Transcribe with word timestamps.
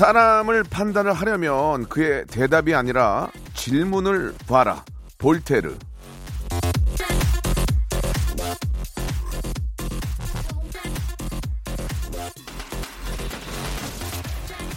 사람을 0.00 0.64
판단을 0.64 1.12
하려면 1.12 1.86
그의 1.86 2.24
대답이 2.24 2.74
아니라 2.74 3.30
질문을 3.52 4.34
봐라 4.48 4.82
볼테르 5.18 5.76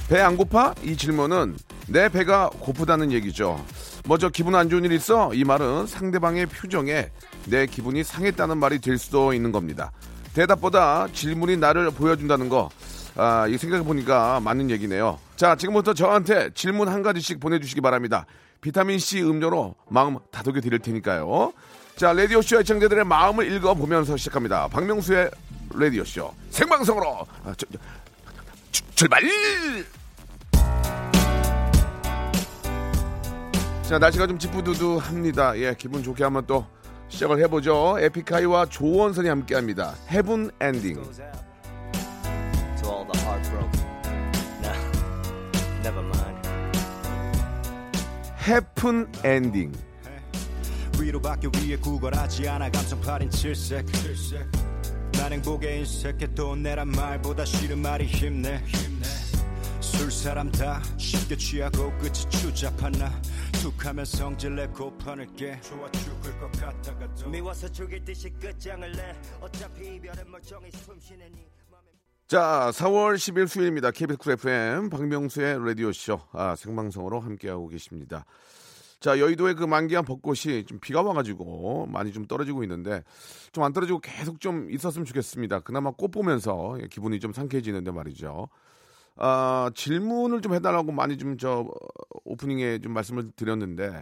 배 0.10 0.20
안 0.20 0.36
고파? 0.36 0.76
이 0.84 0.98
질문은 0.98 1.56
내 1.88 2.10
배가 2.10 2.50
고프다는 2.60 3.14
얘기죠. 3.14 3.66
먼저 4.06 4.28
기분 4.28 4.56
안 4.56 4.70
좋은 4.70 4.84
일 4.84 4.92
있어? 4.92 5.34
이 5.34 5.46
말은 5.46 5.88
상대방의 5.88 6.48
표정에 6.48 7.10
내 7.46 7.66
기분이 7.66 8.04
상했다는 8.04 8.58
말이 8.58 8.80
될 8.82 8.98
수도 8.98 9.32
있는 9.34 9.54
겁니다. 9.54 9.94
대답보다 10.34 11.08
질문이 11.14 11.58
나를 11.58 11.92
보여준다는 11.92 12.50
거, 12.50 12.70
아, 13.16 13.48
이 13.48 13.58
생각해 13.58 13.84
보니까 13.84 14.40
맞는 14.40 14.70
얘기네요. 14.72 15.20
자, 15.36 15.56
지금부터 15.56 15.94
저한테 15.94 16.50
질문 16.54 16.88
한 16.88 17.04
가지씩 17.04 17.40
보내주시기 17.40 17.82
바랍니다. 17.82 18.26
비타민 18.62 18.98
C 18.98 19.22
음료로 19.22 19.76
마음 19.90 20.18
다독여 20.32 20.62
드릴 20.62 20.80
테니까요. 20.80 21.54
자, 21.96 22.14
라디오쇼 22.14 22.62
애청자들의 22.62 23.04
마음을 23.06 23.52
읽어 23.52 23.74
보면서 23.76 24.18
시작합니다. 24.18 24.68
박명수의 24.70 25.30
라디오 25.76 26.04
쇼 26.04 26.34
생방송으로 26.50 27.28
아, 27.46 27.54
저, 27.56 27.66
주- 28.72 28.84
출발! 28.96 29.22
자, 33.84 34.00
날씨가 34.00 34.26
좀 34.26 34.40
찌뿌두두합니다. 34.40 35.58
예, 35.60 35.76
기분 35.78 36.02
좋게 36.02 36.24
한번 36.24 36.46
또 36.48 36.66
시작을 37.10 37.38
해보죠. 37.44 37.98
에픽하이와 38.00 38.66
조원선이 38.68 39.28
함께합니다. 39.30 39.94
헤븐 40.10 40.50
엔딩. 40.62 41.04
해픈 48.48 49.10
엔딩. 49.24 49.72
위로밖에 51.00 51.48
위에 51.48 51.78
구걸하지 51.78 52.48
않아 52.48 52.70
감성파린 52.70 53.30
칠색 53.30 53.86
난 55.14 55.34
행복에 55.34 55.80
인색해도 55.80 56.56
내란 56.58 56.90
말보다 56.90 57.46
싫은 57.46 57.80
말이 57.80 58.06
힘내 58.06 58.64
술 59.80 60.12
사람 60.12 60.52
다 60.52 60.82
쉽게 60.98 61.36
취하고 61.38 61.92
끝이 61.98 62.14
추잡한 62.30 62.92
나 62.94 63.12
툭하면 63.62 64.06
성질내 64.06 64.68
고판을 64.68 65.28
깨 65.36 65.60
좋아 65.62 65.90
죽을 65.92 66.38
것 66.40 66.52
같다가도 66.52 67.30
미워서 67.30 67.68
죽일 67.72 68.04
듯이 68.06 68.30
끝장을 68.30 68.92
내. 68.92 69.16
어차피 69.42 69.96
이별은 69.96 70.30
멀쩡히 70.30 70.70
숨쉬는 70.72 71.26
이. 71.36 71.63
자, 72.28 72.72
4월 72.74 73.16
10일 73.16 73.48
수요일입니다. 73.48 73.92
KBS 73.92 74.18
쿨 74.18 74.34
FM 74.34 74.90
박명수의 74.90 75.64
라디오쇼 75.66 76.20
아, 76.32 76.56
생방송으로 76.56 77.20
함께하고 77.20 77.68
계십니다. 77.68 78.26
자, 79.00 79.20
여의도의 79.20 79.56
그 79.56 79.66
만개한 79.66 80.06
벚꽃이 80.06 80.66
좀 80.66 80.80
비가 80.80 81.02
와가지고 81.02 81.88
많이 81.88 82.14
좀 82.14 82.26
떨어지고 82.26 82.64
있는데 82.64 83.04
좀 83.52 83.64
안 83.66 83.74
떨어지고 83.74 84.00
계속 84.00 84.40
좀 84.40 84.72
있었으면 84.72 85.06
좋겠습니다. 85.06 85.60
그나마 85.60 85.92
꽃 85.92 86.10
보면서 86.10 86.78
기분이 86.90 87.20
좀 87.20 87.34
상쾌해지는데 87.34 87.92
말이죠. 87.92 88.48
아, 89.18 89.70
질문을 89.76 90.42
좀 90.42 90.54
해달라고 90.56 90.92
많이 90.94 91.18
좀 91.18 91.38
저 91.38 91.68
오프닝에 92.24 92.80
좀 92.80 92.94
말씀을 92.94 93.32
드렸는데 93.36 94.02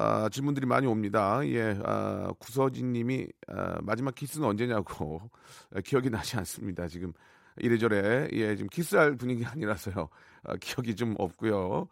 아, 0.00 0.28
질문들이 0.28 0.64
많이 0.64 0.86
옵니다. 0.86 1.40
예, 1.48 1.76
아, 1.84 2.32
구서진 2.38 2.92
님이 2.92 3.26
아, 3.48 3.78
마지막 3.82 4.14
키스는 4.14 4.46
언제냐고 4.46 5.20
아, 5.74 5.80
기억이 5.80 6.08
나지 6.08 6.36
않습니다. 6.36 6.86
지금 6.86 7.12
이래저래 7.56 8.28
예, 8.32 8.54
지금 8.54 8.68
키스할 8.68 9.16
분위기 9.16 9.44
아니라서요. 9.44 10.08
아, 10.44 10.56
기억이 10.56 10.94
좀 10.94 11.16
없고요. 11.18 11.88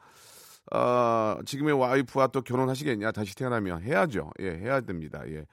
아, 0.70 1.38
지금의 1.44 1.74
와이프와 1.74 2.28
또 2.28 2.42
결혼하시겠냐? 2.42 3.10
다시 3.10 3.34
태어나면 3.34 3.82
해야죠. 3.82 4.30
예, 4.38 4.50
해야 4.50 4.80
됩니다. 4.80 5.22
예. 5.26 5.44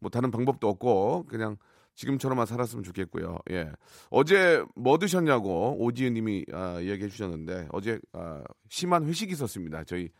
뭐 0.00 0.10
다른 0.10 0.32
방법도 0.32 0.68
없고 0.68 1.26
그냥 1.28 1.56
지금처럼만 1.94 2.46
살았으면 2.46 2.82
좋겠고요. 2.82 3.38
예. 3.52 3.70
어제 4.10 4.64
뭐 4.74 4.98
드셨냐고 4.98 5.76
오지은 5.78 6.14
님이 6.14 6.44
아, 6.52 6.80
이야기해 6.80 7.08
주셨는데 7.08 7.68
어제 7.70 8.00
아, 8.12 8.42
심한 8.68 9.06
회식이 9.06 9.32
있었습니다. 9.32 9.84
저희 9.84 10.10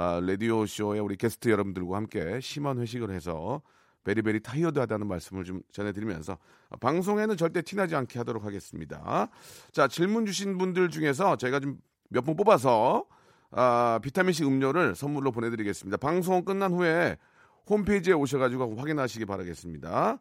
아, 0.00 0.20
라디오 0.24 0.64
쇼에 0.64 1.00
우리 1.00 1.16
게스트 1.16 1.48
여러분들과 1.48 1.96
함께 1.96 2.38
심한 2.40 2.78
회식을 2.78 3.10
해서 3.10 3.62
베리베리 4.04 4.44
타이어드하다는 4.44 5.08
말씀을 5.08 5.42
좀 5.42 5.60
전해드리면서 5.72 6.38
방송에는 6.78 7.36
절대 7.36 7.62
티나지 7.62 7.96
않게 7.96 8.20
하도록 8.20 8.44
하겠습니다. 8.44 9.28
자 9.72 9.88
질문 9.88 10.24
주신 10.24 10.56
분들 10.56 10.90
중에서 10.90 11.34
저희가 11.34 11.58
좀 11.58 11.80
몇 12.10 12.24
분 12.24 12.36
뽑아서 12.36 13.06
아, 13.50 13.98
비타민 14.00 14.32
C 14.32 14.44
음료를 14.44 14.94
선물로 14.94 15.32
보내드리겠습니다. 15.32 15.96
방송 15.96 16.44
끝난 16.44 16.72
후에 16.72 17.16
홈페이지에 17.68 18.14
오셔가지고 18.14 18.76
확인하시기 18.76 19.24
바라겠습니다. 19.24 20.18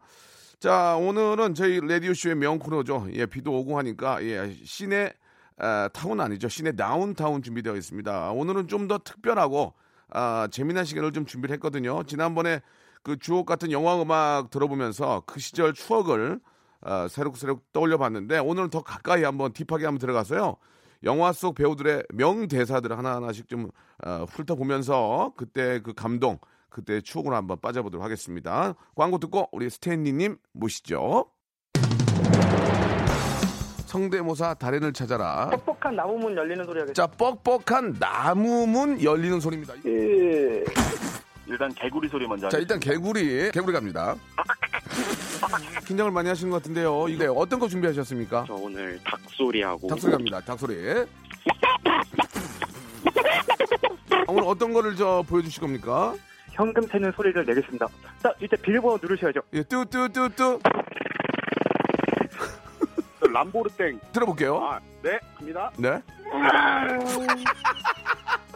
자 0.59 0.95
오늘은 0.97 1.53
저희 1.53 1.79
라디오 1.81 2.15
쇼의 2.15 2.33
명 2.33 2.57
코너죠. 2.57 3.09
예 3.13 3.27
비도 3.27 3.53
오고 3.53 3.77
하니까 3.77 4.23
예 4.23 4.51
시내 4.65 5.13
아, 5.57 5.89
타운 5.93 6.19
아니죠. 6.21 6.47
시내 6.49 6.75
다운타운 6.75 7.41
준비되어 7.41 7.75
있습니다. 7.75 8.31
오늘은 8.31 8.67
좀 8.67 8.87
더 8.87 8.97
특별하고 8.99 9.73
아, 10.09 10.47
재미난 10.51 10.85
시간을 10.85 11.11
좀 11.11 11.25
준비를 11.25 11.53
했거든요. 11.55 12.03
지난번에 12.03 12.61
그 13.03 13.17
주옥 13.17 13.45
같은 13.45 13.71
영화 13.71 14.01
음악 14.01 14.49
들어보면서 14.49 15.23
그 15.25 15.39
시절 15.39 15.73
추억을 15.73 16.39
아, 16.81 17.07
새록새록 17.09 17.71
떠올려 17.73 17.97
봤는데 17.97 18.37
오늘은 18.39 18.69
더 18.69 18.81
가까이 18.83 19.23
한번 19.23 19.51
딥하게 19.53 19.85
한번 19.85 19.99
들어가서요. 19.99 20.55
영화 21.03 21.31
속 21.31 21.55
배우들의 21.55 22.03
명 22.13 22.47
대사들을 22.47 22.97
하나하나씩 22.97 23.47
좀 23.47 23.69
아, 24.03 24.25
훑어보면서 24.29 25.33
그때 25.35 25.79
그 25.81 25.93
감동, 25.93 26.39
그때 26.69 27.01
추억으로 27.01 27.35
한번 27.35 27.59
빠져보도록 27.59 28.03
하겠습니다. 28.03 28.73
광고 28.95 29.17
듣고 29.17 29.49
우리 29.51 29.69
스탠리님 29.69 30.37
모시죠. 30.53 31.25
성대모사 33.87 34.53
달인을 34.55 34.93
찾아라. 34.93 35.49
뻑뻑한 35.49 35.95
나무문 35.95 36.35
열리는 36.35 36.63
소리 36.65 36.79
하겠습니다. 36.79 36.93
자, 36.93 37.07
뻑뻑한 37.07 37.95
나무문 37.99 39.01
열리는 39.01 39.39
소리입니다. 39.39 39.73
예. 39.85 40.63
일단 41.47 41.73
개구리 41.73 42.09
소리 42.09 42.27
먼저 42.27 42.49
자, 42.49 42.57
일단 42.57 42.79
개구리, 42.79 43.49
개구리 43.51 43.73
갑니다. 43.73 44.15
긴장을 45.87 46.11
많이 46.11 46.27
하시는 46.27 46.51
것 46.51 46.57
같은데요. 46.57 47.07
이게 47.07 47.25
어떤 47.27 47.59
거 47.59 47.69
준비하셨습니까? 47.69 48.43
저 48.45 48.53
오늘 48.53 48.99
닭소리하고 49.05 49.87
닭소리 49.87 50.11
갑니다. 50.11 50.41
닭소리. 50.41 51.05
오늘 54.27 54.43
어떤 54.45 54.73
거를 54.73 54.95
저 54.97 55.23
보여주실 55.27 55.61
겁니까? 55.61 56.13
현금 56.51 56.85
세는 56.87 57.13
소리를 57.15 57.45
내겠습니다. 57.45 57.87
자, 58.21 58.33
이제 58.41 58.57
비밀번호 58.57 58.97
누르셔야죠. 59.01 59.39
예, 59.53 59.63
뚜뚜뚜뚜 59.63 60.59
람보르땡 63.31 63.99
들어볼게요. 64.11 64.57
아, 64.57 64.79
네 65.01 65.19
갑니다 65.35 65.71
네. 65.77 66.01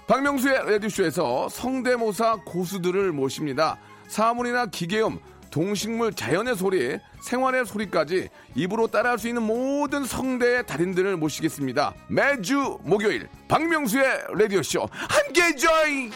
박명수의 0.07 0.71
라디오쇼에서 0.71 1.47
성대모사 1.49 2.39
고수들을 2.45 3.13
모십니다. 3.13 3.77
사물이나 4.07 4.65
기계음, 4.65 5.19
동식물, 5.51 6.13
자연의 6.13 6.57
소리, 6.57 6.97
생활의 7.21 7.65
소리까지 7.65 8.27
입으로 8.55 8.87
따라할 8.87 9.19
수 9.19 9.29
있는 9.29 9.43
모든 9.43 10.03
성대의 10.03 10.65
달인들을 10.65 11.15
모시겠습니다. 11.15 11.93
매주 12.09 12.79
목요일 12.83 13.29
박명수의 13.47 14.23
라디오쇼 14.37 14.87
함께 14.91 15.55
join! 15.55 16.11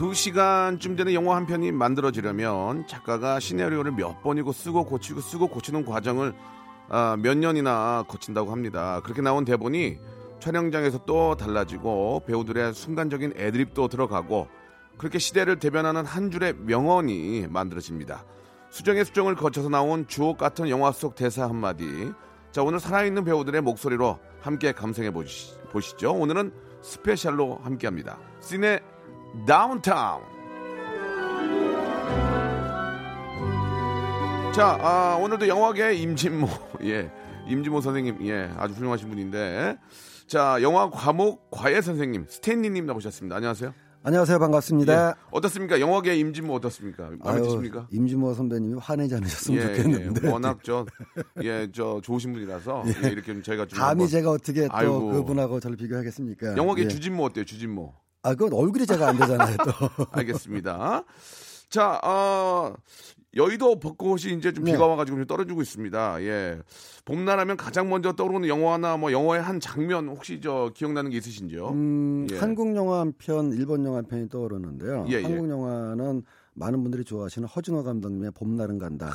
두 0.00 0.14
시간쯤 0.14 0.96
되는 0.96 1.12
영화 1.12 1.36
한 1.36 1.44
편이 1.44 1.72
만들어지려면 1.72 2.86
작가가 2.86 3.38
시나리오를 3.38 3.92
몇 3.92 4.22
번이고 4.22 4.50
쓰고 4.50 4.86
고치고 4.86 5.20
쓰고 5.20 5.48
고치는 5.48 5.84
과정을 5.84 6.32
아, 6.88 7.18
몇 7.20 7.36
년이나 7.36 8.06
거친다고 8.08 8.50
합니다. 8.50 9.02
그렇게 9.04 9.20
나온 9.20 9.44
대본이 9.44 9.98
촬영장에서 10.38 11.04
또 11.04 11.36
달라지고 11.36 12.22
배우들의 12.26 12.72
순간적인 12.72 13.34
애드립도 13.36 13.88
들어가고 13.88 14.48
그렇게 14.96 15.18
시대를 15.18 15.58
대변하는 15.58 16.06
한 16.06 16.30
줄의 16.30 16.54
명언이 16.54 17.48
만들어집니다. 17.50 18.24
수정의 18.70 19.04
수정을 19.04 19.34
거쳐서 19.34 19.68
나온 19.68 20.08
주옥 20.08 20.38
같은 20.38 20.70
영화 20.70 20.92
속 20.92 21.14
대사 21.14 21.44
한마디. 21.44 22.10
자, 22.52 22.62
오늘 22.62 22.80
살아있는 22.80 23.22
배우들의 23.24 23.60
목소리로 23.60 24.18
함께 24.40 24.72
감상해 24.72 25.10
보시, 25.10 25.58
보시죠. 25.72 26.14
오늘은 26.14 26.54
스페셜로 26.80 27.60
함께 27.62 27.86
합니다. 27.86 28.18
시네 28.40 28.80
다운타운. 29.46 30.22
자, 34.52 34.76
아, 34.80 35.16
오늘도 35.20 35.46
영화계 35.48 35.94
임진모, 35.94 36.48
예, 36.84 37.10
임진모 37.46 37.80
선생님, 37.80 38.18
예, 38.26 38.50
아주 38.56 38.74
훌륭하신 38.74 39.08
분인데, 39.08 39.78
자, 40.26 40.58
영화 40.60 40.90
과목 40.90 41.50
과외 41.50 41.80
선생님 41.80 42.26
스탠리님 42.28 42.84
나오셨습니다. 42.86 43.36
안녕하세요. 43.36 43.72
안녕하세요. 44.02 44.38
반갑습니다. 44.38 45.08
예, 45.10 45.14
어떻습니까? 45.30 45.78
영화계 45.78 46.16
임진모 46.16 46.54
어떻습니까? 46.54 47.10
마음에 47.20 47.38
아유, 47.38 47.42
드십니까? 47.44 47.86
임진모 47.92 48.32
선배님이 48.34 48.78
화내지 48.80 49.14
않으셨으면 49.14 49.62
예, 49.62 49.66
좋겠는데. 49.76 50.26
예, 50.26 50.30
워낙 50.32 50.58
저, 50.64 50.86
예, 51.44 51.68
저 51.72 52.00
좋으신 52.02 52.32
분이라서 52.32 52.84
예, 53.04 53.08
이렇게 53.10 53.32
좀 53.34 53.42
저희가 53.42 53.66
좀 53.66 53.78
감히 53.78 53.88
한번- 53.90 54.08
제가 54.08 54.30
어떻게 54.30 54.62
또 54.68 54.74
아이고. 54.74 55.12
그분하고 55.12 55.60
저를 55.60 55.76
비교하겠습니까? 55.76 56.56
영화계 56.56 56.84
예. 56.84 56.88
주진모 56.88 57.24
어때요? 57.24 57.44
주진모. 57.44 57.94
아, 58.22 58.34
그건 58.34 58.52
얼굴이 58.52 58.86
제가 58.86 59.08
안 59.08 59.16
되잖아요, 59.16 59.56
또. 59.58 60.06
알겠습니다. 60.12 61.04
자, 61.70 62.00
어, 62.02 62.74
여의도 63.34 63.78
벚꽃이 63.78 64.32
이제 64.36 64.52
좀 64.52 64.64
네. 64.64 64.72
비가 64.72 64.86
와가지고 64.86 65.18
좀 65.18 65.26
떨어지고 65.26 65.62
있습니다. 65.62 66.22
예. 66.22 66.58
봄날하면 67.04 67.56
가장 67.56 67.88
먼저 67.88 68.12
떠오르는 68.12 68.48
영화나 68.48 68.96
뭐 68.96 69.12
영화의 69.12 69.42
한 69.42 69.60
장면 69.60 70.08
혹시 70.08 70.40
저 70.40 70.72
기억나는 70.74 71.10
게 71.10 71.16
있으신지요? 71.18 71.68
음, 71.68 72.26
예. 72.30 72.38
한국 72.38 72.74
영화 72.74 73.00
한 73.00 73.12
편, 73.16 73.52
일본 73.52 73.84
영화 73.84 73.98
한 73.98 74.06
편이 74.06 74.28
떠오르는데요. 74.28 75.06
예, 75.10 75.18
예. 75.18 75.22
한국 75.22 75.48
영화는 75.48 76.24
많은 76.54 76.82
분들이 76.82 77.04
좋아하시는 77.04 77.46
허준호 77.48 77.82
감독님의 77.84 78.32
봄날은 78.32 78.78
간다. 78.78 79.10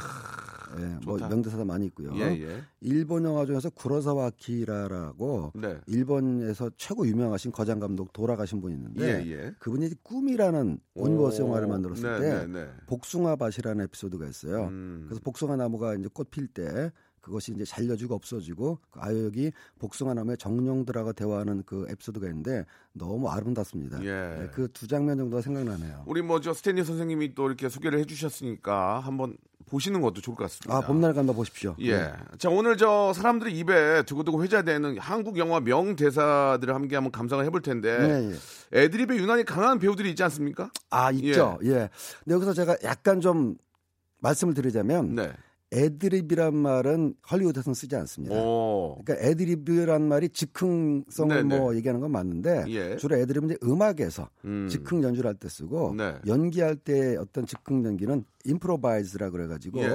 예, 0.78 0.98
뭐 1.06 1.18
좋다. 1.18 1.30
명대사가 1.30 1.64
많이 1.64 1.86
있고요. 1.86 2.12
예, 2.16 2.22
예. 2.42 2.62
일본 2.82 3.24
영화 3.24 3.46
중에서 3.46 3.70
구로사와 3.70 4.26
아키라라고 4.26 5.54
네. 5.56 5.80
일본에서 5.88 6.70
최고 6.76 7.08
유명하신 7.08 7.52
거장 7.52 7.80
감독 7.80 8.12
돌아가신 8.12 8.60
분이 8.62 8.76
있는데 8.76 9.26
예, 9.26 9.32
예. 9.32 9.56
그분이 9.60 9.90
꿈이라는 10.04 10.80
온버스 10.96 11.42
영화를 11.44 11.68
만들었을 11.68 12.04
네, 12.04 12.20
때 12.20 12.48
네, 12.48 12.48
네. 12.48 12.70
복숭아밭이라는 12.88 13.86
에피소드가 13.86 14.28
있어요. 14.28 14.66
음. 14.66 15.06
그래서 15.08 15.22
복숭아 15.24 15.56
나무가 15.56 15.94
이제 15.96 16.10
꽃 16.12 16.30
필 16.32 16.48
때 16.48 16.92
그것이 17.26 17.54
이제 17.54 17.66
잘려주고 17.66 18.14
없어지고 18.14 18.78
그 18.92 19.00
아역이 19.00 19.52
복숭아 19.80 20.14
나무의 20.14 20.38
정령들하고 20.38 21.14
대화하는 21.14 21.64
그 21.66 21.88
에피소드가 21.90 22.28
있는데 22.28 22.66
너무 22.94 23.30
아름답습니다. 23.30 24.06
예. 24.06 24.48
그두 24.54 24.88
장면 24.88 25.18
정도가 25.18 25.42
생각나네요. 25.42 26.04
우리 26.06 26.22
뭐저 26.22 26.54
스탠리 26.54 26.84
선생님이 26.84 27.34
또 27.34 27.48
이렇게 27.48 27.68
소개를 27.68 27.98
해주셨으니까 27.98 29.00
한번 29.00 29.38
보시는 29.66 30.02
것도 30.02 30.22
좋을 30.22 30.38
것 30.38 30.44
같습니다. 30.44 30.78
아 30.78 30.82
봄날 30.82 31.16
간다 31.16 31.34
보십시오. 31.34 31.76
예. 31.80 31.98
네. 31.98 32.14
자, 32.38 32.52
오늘 32.52 32.78
저 32.78 33.12
사람들이 33.14 33.58
입에 33.58 34.04
두고두고 34.04 34.44
회자되는 34.44 35.00
한국 35.00 35.40
영화 35.40 35.60
명대사들을 35.60 36.76
함께 36.76 36.94
한번 36.94 37.12
감상을 37.12 37.44
해볼 37.44 37.64
텐데 37.64 37.98
네, 37.98 38.38
예. 38.72 38.84
애드립에 38.84 39.16
유난히 39.16 39.46
강한 39.46 39.80
배우들이 39.80 40.12
있지 40.12 40.22
않습니까? 40.22 40.70
아 40.92 41.10
있죠. 41.10 41.58
예. 41.64 41.90
근데 42.24 42.36
여기서 42.36 42.54
제가 42.54 42.78
약간 42.84 43.20
좀 43.20 43.56
말씀을 44.20 44.54
드리자면 44.54 45.16
네. 45.16 45.34
애드립이란 45.76 46.56
말은 46.56 47.16
헐리우드에서는 47.30 47.74
쓰지 47.74 47.96
않습니다. 47.98 48.36
오. 48.36 48.98
그러니까 49.04 49.28
애드립이란 49.28 50.08
말이 50.08 50.30
즉흥성을 50.30 51.36
네네. 51.36 51.58
뭐 51.60 51.76
얘기하는 51.76 52.00
건 52.00 52.12
맞는데 52.12 52.66
예. 52.70 52.96
주로 52.96 53.18
애드립은 53.18 53.50
이제 53.50 53.58
음악에서 53.64 54.30
음. 54.46 54.68
즉흥 54.70 55.04
연주를 55.04 55.28
할 55.30 55.36
때 55.36 55.50
쓰고 55.50 55.94
네. 55.98 56.16
연기할 56.26 56.78
때 56.78 57.18
어떤 57.18 57.46
즉흥 57.46 57.84
연기는 57.84 58.24
임프로바이즈라 58.46 59.32
그래가지고 59.32 59.82
예, 59.82 59.86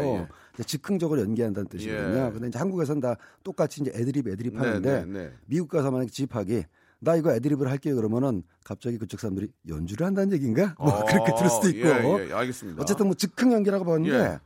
예. 0.58 0.62
즉흥적으로 0.64 1.20
연기한다는 1.22 1.68
뜻이거든요. 1.68 2.26
예. 2.26 2.30
근데 2.32 2.48
이제 2.48 2.58
한국에서는 2.58 3.00
다 3.00 3.16
똑같이 3.42 3.80
이제 3.80 3.90
애드립 3.94 4.28
애드립 4.28 4.58
하는데 4.58 4.80
네, 5.00 5.04
네, 5.06 5.18
네. 5.28 5.32
미국 5.46 5.68
가서 5.68 5.90
만약에 5.90 6.10
집하기 6.10 6.64
나 7.02 7.16
이거 7.16 7.32
애드립을 7.34 7.70
할게요 7.70 7.96
그러면은 7.96 8.42
갑자기 8.62 8.98
그쪽 8.98 9.18
사람들이 9.20 9.48
연주를 9.68 10.06
한다는 10.06 10.34
얘기인가? 10.34 10.74
뭐 10.78 10.90
어, 10.90 11.04
그렇게 11.06 11.32
들을 11.34 11.48
수도 11.48 11.68
있고 11.70 11.88
예, 12.20 12.28
예, 12.28 12.32
알겠습니다. 12.34 12.82
어쨌든 12.82 13.06
뭐 13.06 13.14
즉흥 13.14 13.52
연기라고 13.54 13.86
봤는데 13.86 14.14
예. 14.18 14.38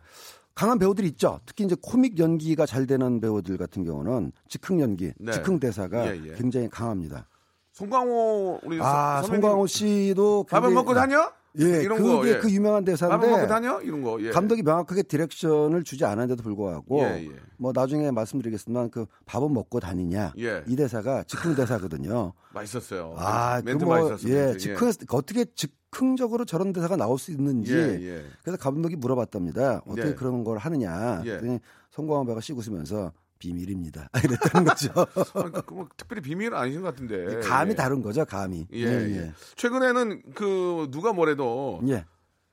강한 0.55 0.79
배우들이 0.79 1.09
있죠. 1.09 1.41
특히 1.47 1.65
이제 1.65 1.75
코믹 1.81 2.19
연기가 2.19 2.65
잘 2.65 2.87
되는 2.87 3.21
배우들 3.21 3.57
같은 3.57 3.85
경우는 3.85 4.33
즉흥 4.49 4.81
연기, 4.81 5.13
네. 5.19 5.33
즉흥 5.33 5.59
대사가 5.59 6.07
예, 6.15 6.21
예. 6.27 6.35
굉장히 6.35 6.69
강합니다. 6.71 7.27
송강호 7.73 8.61
우리 8.63 8.79
아, 8.81 9.21
송강호 9.23 9.67
씨도 9.67 10.47
굉장히- 10.49 10.75
먹고 10.75 10.95
다녀? 10.95 11.33
예, 11.61 11.83
이런 11.83 11.99
그게 11.99 12.11
거, 12.11 12.29
예. 12.29 12.39
그 12.39 12.51
유명한 12.51 12.85
대사인데 12.85 13.29
먹고 13.29 13.47
다녀? 13.47 13.81
이런 13.81 14.03
거. 14.03 14.21
예. 14.21 14.31
감독이 14.31 14.63
명확하게 14.63 15.05
디렉션을 15.05 15.85
주지 15.85 16.05
않았는데도 16.05 16.43
불구하고 16.43 17.01
예, 17.03 17.27
예. 17.27 17.31
뭐 17.59 17.73
나중에 17.75 18.11
말씀드리겠지만 18.11 18.91
그 18.91 19.07
밥은 19.27 19.53
먹고 19.53 19.79
다니냐 19.79 20.33
예. 20.39 20.65
이 20.67 20.75
대사가 20.75 21.23
즉흥 21.25 21.55
대사거든요. 21.55 22.33
맛있었어요. 22.55 23.15
아, 23.17 23.63
멘트 23.65 23.85
그 23.85 23.85
뭐, 23.85 23.99
맛있었어요. 24.11 24.33
예, 24.35 24.45
멘트. 24.47 24.59
즉흥 24.59 24.91
어떻게 25.11 25.45
즉흥적으로 25.55 26.45
저런 26.45 26.73
대사가 26.73 26.97
나올 26.97 27.19
수 27.19 27.31
있는지 27.31 27.73
예, 27.73 27.99
예. 28.01 28.25
그래서 28.43 28.59
감독이 28.59 28.97
물어봤답니다. 28.97 29.83
어떻게 29.87 30.09
예. 30.09 30.15
그런 30.15 30.43
걸 30.43 30.59
하느냐. 30.59 31.23
예. 31.25 31.31
그랬더니 31.31 31.61
송광호 31.91 32.25
배가 32.27 32.41
씩 32.41 32.59
웃으면서 32.59 33.13
비밀입니다. 33.39 34.09
이랬다는 34.25 34.67
거죠. 34.67 34.93
아, 35.35 35.43
그, 35.51 35.63
그 35.63 35.75
뭐, 35.75 35.89
특별히 35.97 36.23
비밀은 36.23 36.57
아니신 36.57 36.83
것 36.83 36.89
같은데. 36.89 37.41
감이 37.41 37.73
예. 37.73 37.75
다른 37.75 38.03
거죠, 38.03 38.25
감이. 38.25 38.67
예, 38.73 38.87
예. 38.87 39.33
최근에는 39.57 40.23
그 40.35 40.89
누가 40.91 41.13
뭐래도 41.13 41.81
예. 41.89 42.05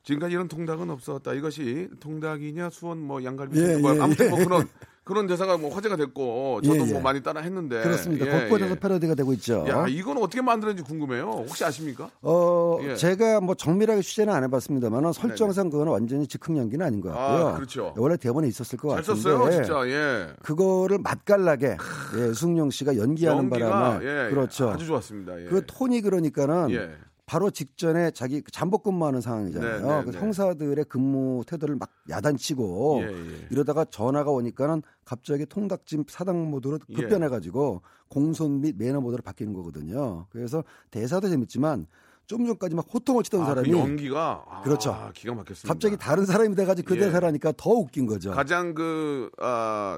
지금까지 0.04 0.34
이런 0.34 0.48
통닭은 0.48 0.90
없었다. 0.90 1.34
이것이 1.34 1.90
통닭이냐 2.00 2.70
수원 2.72 3.00
뭐 3.00 3.24
양갈비 3.24 3.60
예, 3.60 3.78
뭐 3.78 3.96
예, 3.96 4.02
아무튼 4.02 4.30
뭐 4.30 4.40
예. 4.40 4.44
그런 4.44 4.68
그런 5.12 5.28
대사가 5.28 5.58
뭐 5.58 5.76
화제가 5.76 5.98
됐고 5.98 6.62
저도 6.64 6.78
예, 6.78 6.88
예. 6.88 6.94
뭐 6.94 7.02
많이 7.02 7.22
따라 7.22 7.42
했는데 7.42 7.82
그렇습니다. 7.82 8.26
예, 8.26 8.44
곳곳에서 8.44 8.72
예. 8.72 8.80
패러디가 8.80 9.14
되고 9.14 9.34
있죠. 9.34 9.66
야, 9.68 9.86
이건 9.90 10.18
어떻게 10.20 10.42
만들었는지 10.42 10.88
궁금해요. 10.88 11.26
혹시 11.26 11.66
아십니까? 11.66 12.10
어, 12.22 12.80
예. 12.84 12.96
제가 12.96 13.42
뭐 13.42 13.54
정밀하게 13.54 14.04
취재는 14.04 14.34
안 14.34 14.46
해봤습니다만 14.46 15.12
설정상 15.12 15.70
그거는 15.70 15.92
완전히 15.92 16.28
즉흥 16.28 16.58
연기는 16.58 16.86
아닌 16.86 17.02
것 17.02 17.10
같고요. 17.10 17.48
아, 17.48 17.56
그렇죠. 17.56 17.94
원래 17.98 18.16
대본에 18.16 18.48
있었을 18.48 18.80
것잘 18.80 19.02
같은데 19.02 19.22
썼어요, 19.22 19.52
진짜. 19.52 19.86
예. 19.90 20.28
그거를 20.44 21.00
맛깔나게 21.00 21.76
예, 22.18 22.34
승용 22.34 22.70
씨가 22.70 22.96
연기하는 22.96 23.50
바람에 23.50 24.06
예, 24.06 24.30
그렇죠. 24.30 24.70
아주 24.70 24.86
좋았습니다. 24.86 25.42
예. 25.42 25.46
그 25.48 25.64
톤이 25.68 26.00
그러니까는 26.00 26.72
예. 26.72 26.90
바로 27.32 27.50
직전에 27.50 28.12
자기 28.12 28.44
잠복 28.52 28.84
근무하는 28.84 29.22
상황이잖아요. 29.22 29.88
네, 29.88 29.98
네, 30.00 30.04
그 30.04 30.12
네. 30.12 30.20
형사들의 30.20 30.84
근무 30.90 31.46
태도를 31.48 31.78
막 31.78 31.90
야단치고 32.10 33.04
예, 33.04 33.08
예. 33.08 33.48
이러다가 33.50 33.86
전화가 33.86 34.30
오니까는 34.32 34.82
갑자기 35.06 35.46
통닭집 35.46 36.12
사당 36.12 36.52
모드로 36.52 36.80
예. 36.90 36.94
급변해가지고 36.94 37.84
공손 38.10 38.60
및 38.60 38.76
매너 38.78 39.00
모드로 39.00 39.24
바뀌는 39.24 39.54
거거든요. 39.54 40.26
그래서 40.30 40.66
대사도 40.90 41.30
재밌지만 41.30 41.88
좀 42.28 42.46
전까지 42.46 42.76
막 42.76 42.86
호통을 42.94 43.24
치던 43.24 43.44
아, 43.44 43.46
사람이 43.46 43.72
그 43.72 43.78
연기가 43.78 44.44
아, 44.50 44.62
그렇죠. 44.64 44.94
기가 45.14 45.34
막혔습니다. 45.34 45.74
갑자기 45.74 45.96
다른 45.96 46.26
사람이 46.26 46.54
돼가지고 46.56 46.86
그 46.86 46.96
예. 46.98 47.00
대사라니까 47.00 47.54
더 47.56 47.70
웃긴 47.70 48.08
거죠. 48.08 48.32
가장 48.32 48.74
그 48.74 49.32
아, 49.38 49.98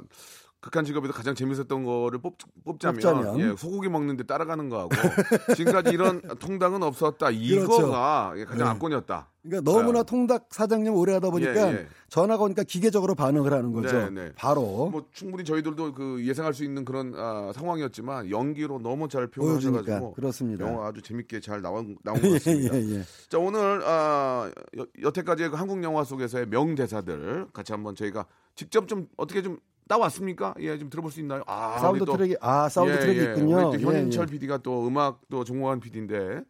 극한 0.64 0.86
직업에서 0.86 1.12
가장 1.12 1.36
재밌었던 1.36 1.84
거를 1.84 2.20
뽑, 2.20 2.38
뽑자면, 2.64 2.96
뽑자면. 2.96 3.40
예, 3.42 3.56
소고기 3.58 3.90
먹는데 3.90 4.24
따라가는 4.24 4.70
거하고 4.70 4.92
지금까지 5.58 5.90
이런 5.90 6.22
통닭은 6.40 6.82
없었다. 6.82 7.32
그렇죠. 7.32 7.34
이거가 7.34 8.34
가장 8.48 8.58
네. 8.58 8.64
압권이었다. 8.64 9.30
그러니까 9.42 9.70
너무나 9.70 10.00
아. 10.00 10.04
통닭 10.04 10.48
사장님 10.52 10.94
오래 10.94 11.12
하다 11.16 11.32
보니까 11.32 11.74
예, 11.74 11.74
예. 11.74 11.88
전화가 12.08 12.46
오니까 12.46 12.64
기계적으로 12.64 13.14
반응을 13.14 13.52
하는 13.52 13.74
거죠. 13.74 13.92
네, 13.92 14.10
네. 14.10 14.32
바로. 14.36 14.88
뭐 14.90 15.06
충분히 15.12 15.44
저희들도 15.44 15.96
그 15.96 16.26
예상할 16.26 16.54
수 16.54 16.64
있는 16.64 16.86
그런 16.86 17.14
아, 17.18 17.52
상황이었지만 17.54 18.30
연기로 18.30 18.80
너무 18.80 19.10
잘 19.10 19.28
표현하셔가지고 19.28 20.14
그렇습니다. 20.14 20.66
영화 20.66 20.88
아주 20.88 21.02
재밌게 21.02 21.42
잘 21.42 21.62
나온 21.62 21.98
나온 22.04 22.16
것 22.22 22.28
예, 22.30 22.34
같습니다. 22.36 22.76
예, 22.78 23.00
예. 23.00 23.04
자 23.28 23.38
오늘 23.38 23.82
아, 23.84 24.50
여, 24.78 24.86
여태까지의 25.02 25.50
그 25.50 25.58
한국 25.58 25.84
영화 25.84 26.06
속에서의 26.06 26.48
명대사들 26.48 27.48
같이 27.52 27.74
한번 27.74 27.96
저희가 27.96 28.26
직접 28.56 28.88
좀 28.88 29.10
어떻게 29.18 29.42
좀 29.42 29.58
따왔습니까? 29.88 30.56
예, 30.60 30.78
좀 30.78 30.90
들어볼 30.90 31.12
수 31.12 31.20
있나요? 31.20 31.44
아, 31.46 31.78
사운드 31.80 32.06
또- 32.06 32.16
트랙이 32.18 32.36
아 32.42 32.70
사운드 32.70 32.94
예, 32.94 33.00
트랙이 33.00 33.20
예. 33.20 33.24
있군요. 33.24 33.70
우리 33.70 33.82
또 33.82 33.92
현인철 33.92 34.22
예, 34.24 34.28
예. 34.28 34.32
PD가 34.32 34.58
또 34.60 34.88
음악도 34.88 35.44
전공한 35.44 35.80
PD인데 35.80 36.44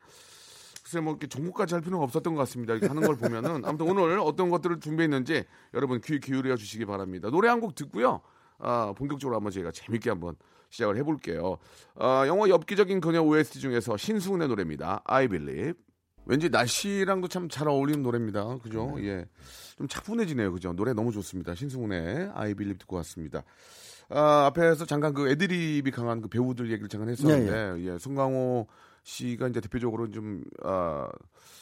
글쎄 0.83 0.99
뭐 0.99 1.13
이렇게 1.13 1.27
종목까지 1.27 1.73
할 1.75 1.81
필요는 1.81 2.03
없었던 2.03 2.33
것 2.35 2.39
같습니다. 2.41 2.73
이렇게 2.73 2.87
하는 2.87 3.01
걸 3.01 3.15
보면은 3.17 3.63
아무튼 3.65 3.89
오늘 3.89 4.19
어떤 4.19 4.49
것들을 4.49 4.79
준비했는지 4.79 5.45
여러분 5.73 5.99
귀 6.01 6.19
기울여 6.19 6.55
주시기 6.55 6.85
바랍니다. 6.85 7.29
노래 7.29 7.47
한 7.49 7.59
곡 7.61 7.75
듣고요. 7.75 8.21
아, 8.59 8.93
본격적으로 8.97 9.35
한번 9.35 9.51
저희가 9.51 9.71
재밌게 9.71 10.09
한번 10.09 10.35
시작을 10.69 10.97
해볼게요. 10.97 11.57
아, 11.95 12.25
영화 12.27 12.47
엽기적인 12.49 12.99
그녀 13.01 13.21
OST 13.21 13.59
중에서 13.59 13.95
신승훈의 13.97 14.47
노래입니다. 14.47 15.01
I 15.05 15.27
Believe. 15.27 15.73
왠지 16.25 16.49
날씨랑도 16.49 17.27
참 17.27 17.49
잘 17.49 17.67
어울리는 17.67 18.01
노래입니다. 18.01 18.57
그죠? 18.63 18.95
예. 18.99 19.25
좀 19.77 19.87
차분해지네요. 19.87 20.51
그죠? 20.53 20.73
노래 20.73 20.93
너무 20.93 21.11
좋습니다. 21.11 21.53
신승훈의 21.55 22.31
I 22.33 22.53
Believe 22.53 22.77
듣고 22.79 22.95
왔습니다. 22.97 23.43
아, 24.09 24.45
앞에서 24.47 24.85
잠깐 24.85 25.13
그 25.13 25.29
애드립이 25.29 25.89
강한 25.91 26.21
그 26.21 26.27
배우들 26.29 26.71
얘기를 26.71 26.87
잠깐 26.89 27.09
했었는데 27.09 27.85
예, 27.85 27.97
송강호 27.97 28.67
씨가 29.03 29.47
이제 29.49 29.59
대표적으로 29.59 30.09
좀 30.11 30.43
아, 30.63 31.07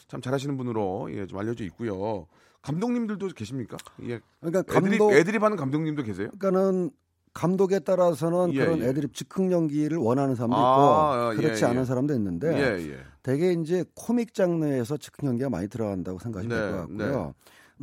참 0.08 0.22
잘하시는 0.22 0.56
분으로 0.58 1.10
예, 1.14 1.26
좀 1.26 1.40
알려져 1.40 1.64
있고요. 1.66 2.28
감독님들도 2.62 3.30
계십니까? 3.30 3.78
예. 4.04 4.20
그러니까 4.40 4.60
애드립, 4.60 5.00
감독 5.00 5.14
애드립 5.14 5.44
하는 5.44 5.58
감독님도 5.58 6.04
계세요? 6.04 6.30
그러니까는 6.38 6.92
감독에 7.34 7.80
따라서는 7.80 8.54
예, 8.54 8.60
그런 8.66 8.80
예. 8.82 8.88
애드립 8.90 9.14
즉흥 9.16 9.52
연기를 9.52 9.98
원하는 9.98 10.36
사람도 10.36 10.56
아, 10.58 11.32
있고 11.32 11.42
그렇지 11.42 11.64
예, 11.64 11.68
않은 11.70 11.82
예. 11.82 11.86
사람도 11.86 12.14
있는데 12.16 12.54
예, 12.54 12.90
예. 12.92 13.00
대개 13.24 13.52
이제 13.54 13.86
코믹 13.96 14.34
장르에서 14.34 14.98
즉흥 14.98 15.30
연기가 15.30 15.50
많이 15.50 15.68
들어간다고 15.68 16.20
생각하시면 16.20 16.58
네, 16.58 16.64
될것 16.64 16.88
같고요. 16.90 17.34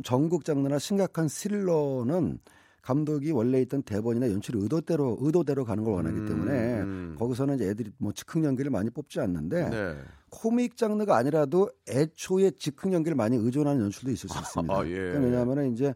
전국 0.03 0.45
장르나 0.45 0.79
심각한 0.79 1.27
스릴러는 1.27 2.39
감독이 2.81 3.31
원래 3.31 3.61
있던 3.61 3.83
대본이나 3.83 4.29
연출 4.31 4.55
의도대로 4.57 5.17
의도대로 5.19 5.65
가는 5.65 5.83
걸 5.83 5.93
원하기 5.93 6.17
음, 6.17 6.25
때문에 6.27 6.81
음. 6.81 7.15
거기서는 7.19 7.55
이제 7.55 7.69
애들이 7.69 7.91
뭐 7.97 8.11
즉흥 8.13 8.43
연기를 8.45 8.71
많이 8.71 8.89
뽑지 8.89 9.19
않는데 9.19 9.69
네. 9.69 9.97
코믹 10.29 10.77
장르가 10.77 11.15
아니라도 11.17 11.69
애초에 11.87 12.51
즉흥 12.51 12.93
연기를 12.93 13.15
많이 13.15 13.35
의존하는 13.37 13.83
연출도 13.83 14.11
있을 14.11 14.29
수 14.29 14.39
있습니다. 14.39 14.73
아, 14.73 14.85
예. 14.87 14.93
그러니까 14.93 15.19
왜냐하면 15.21 15.71
이제 15.71 15.93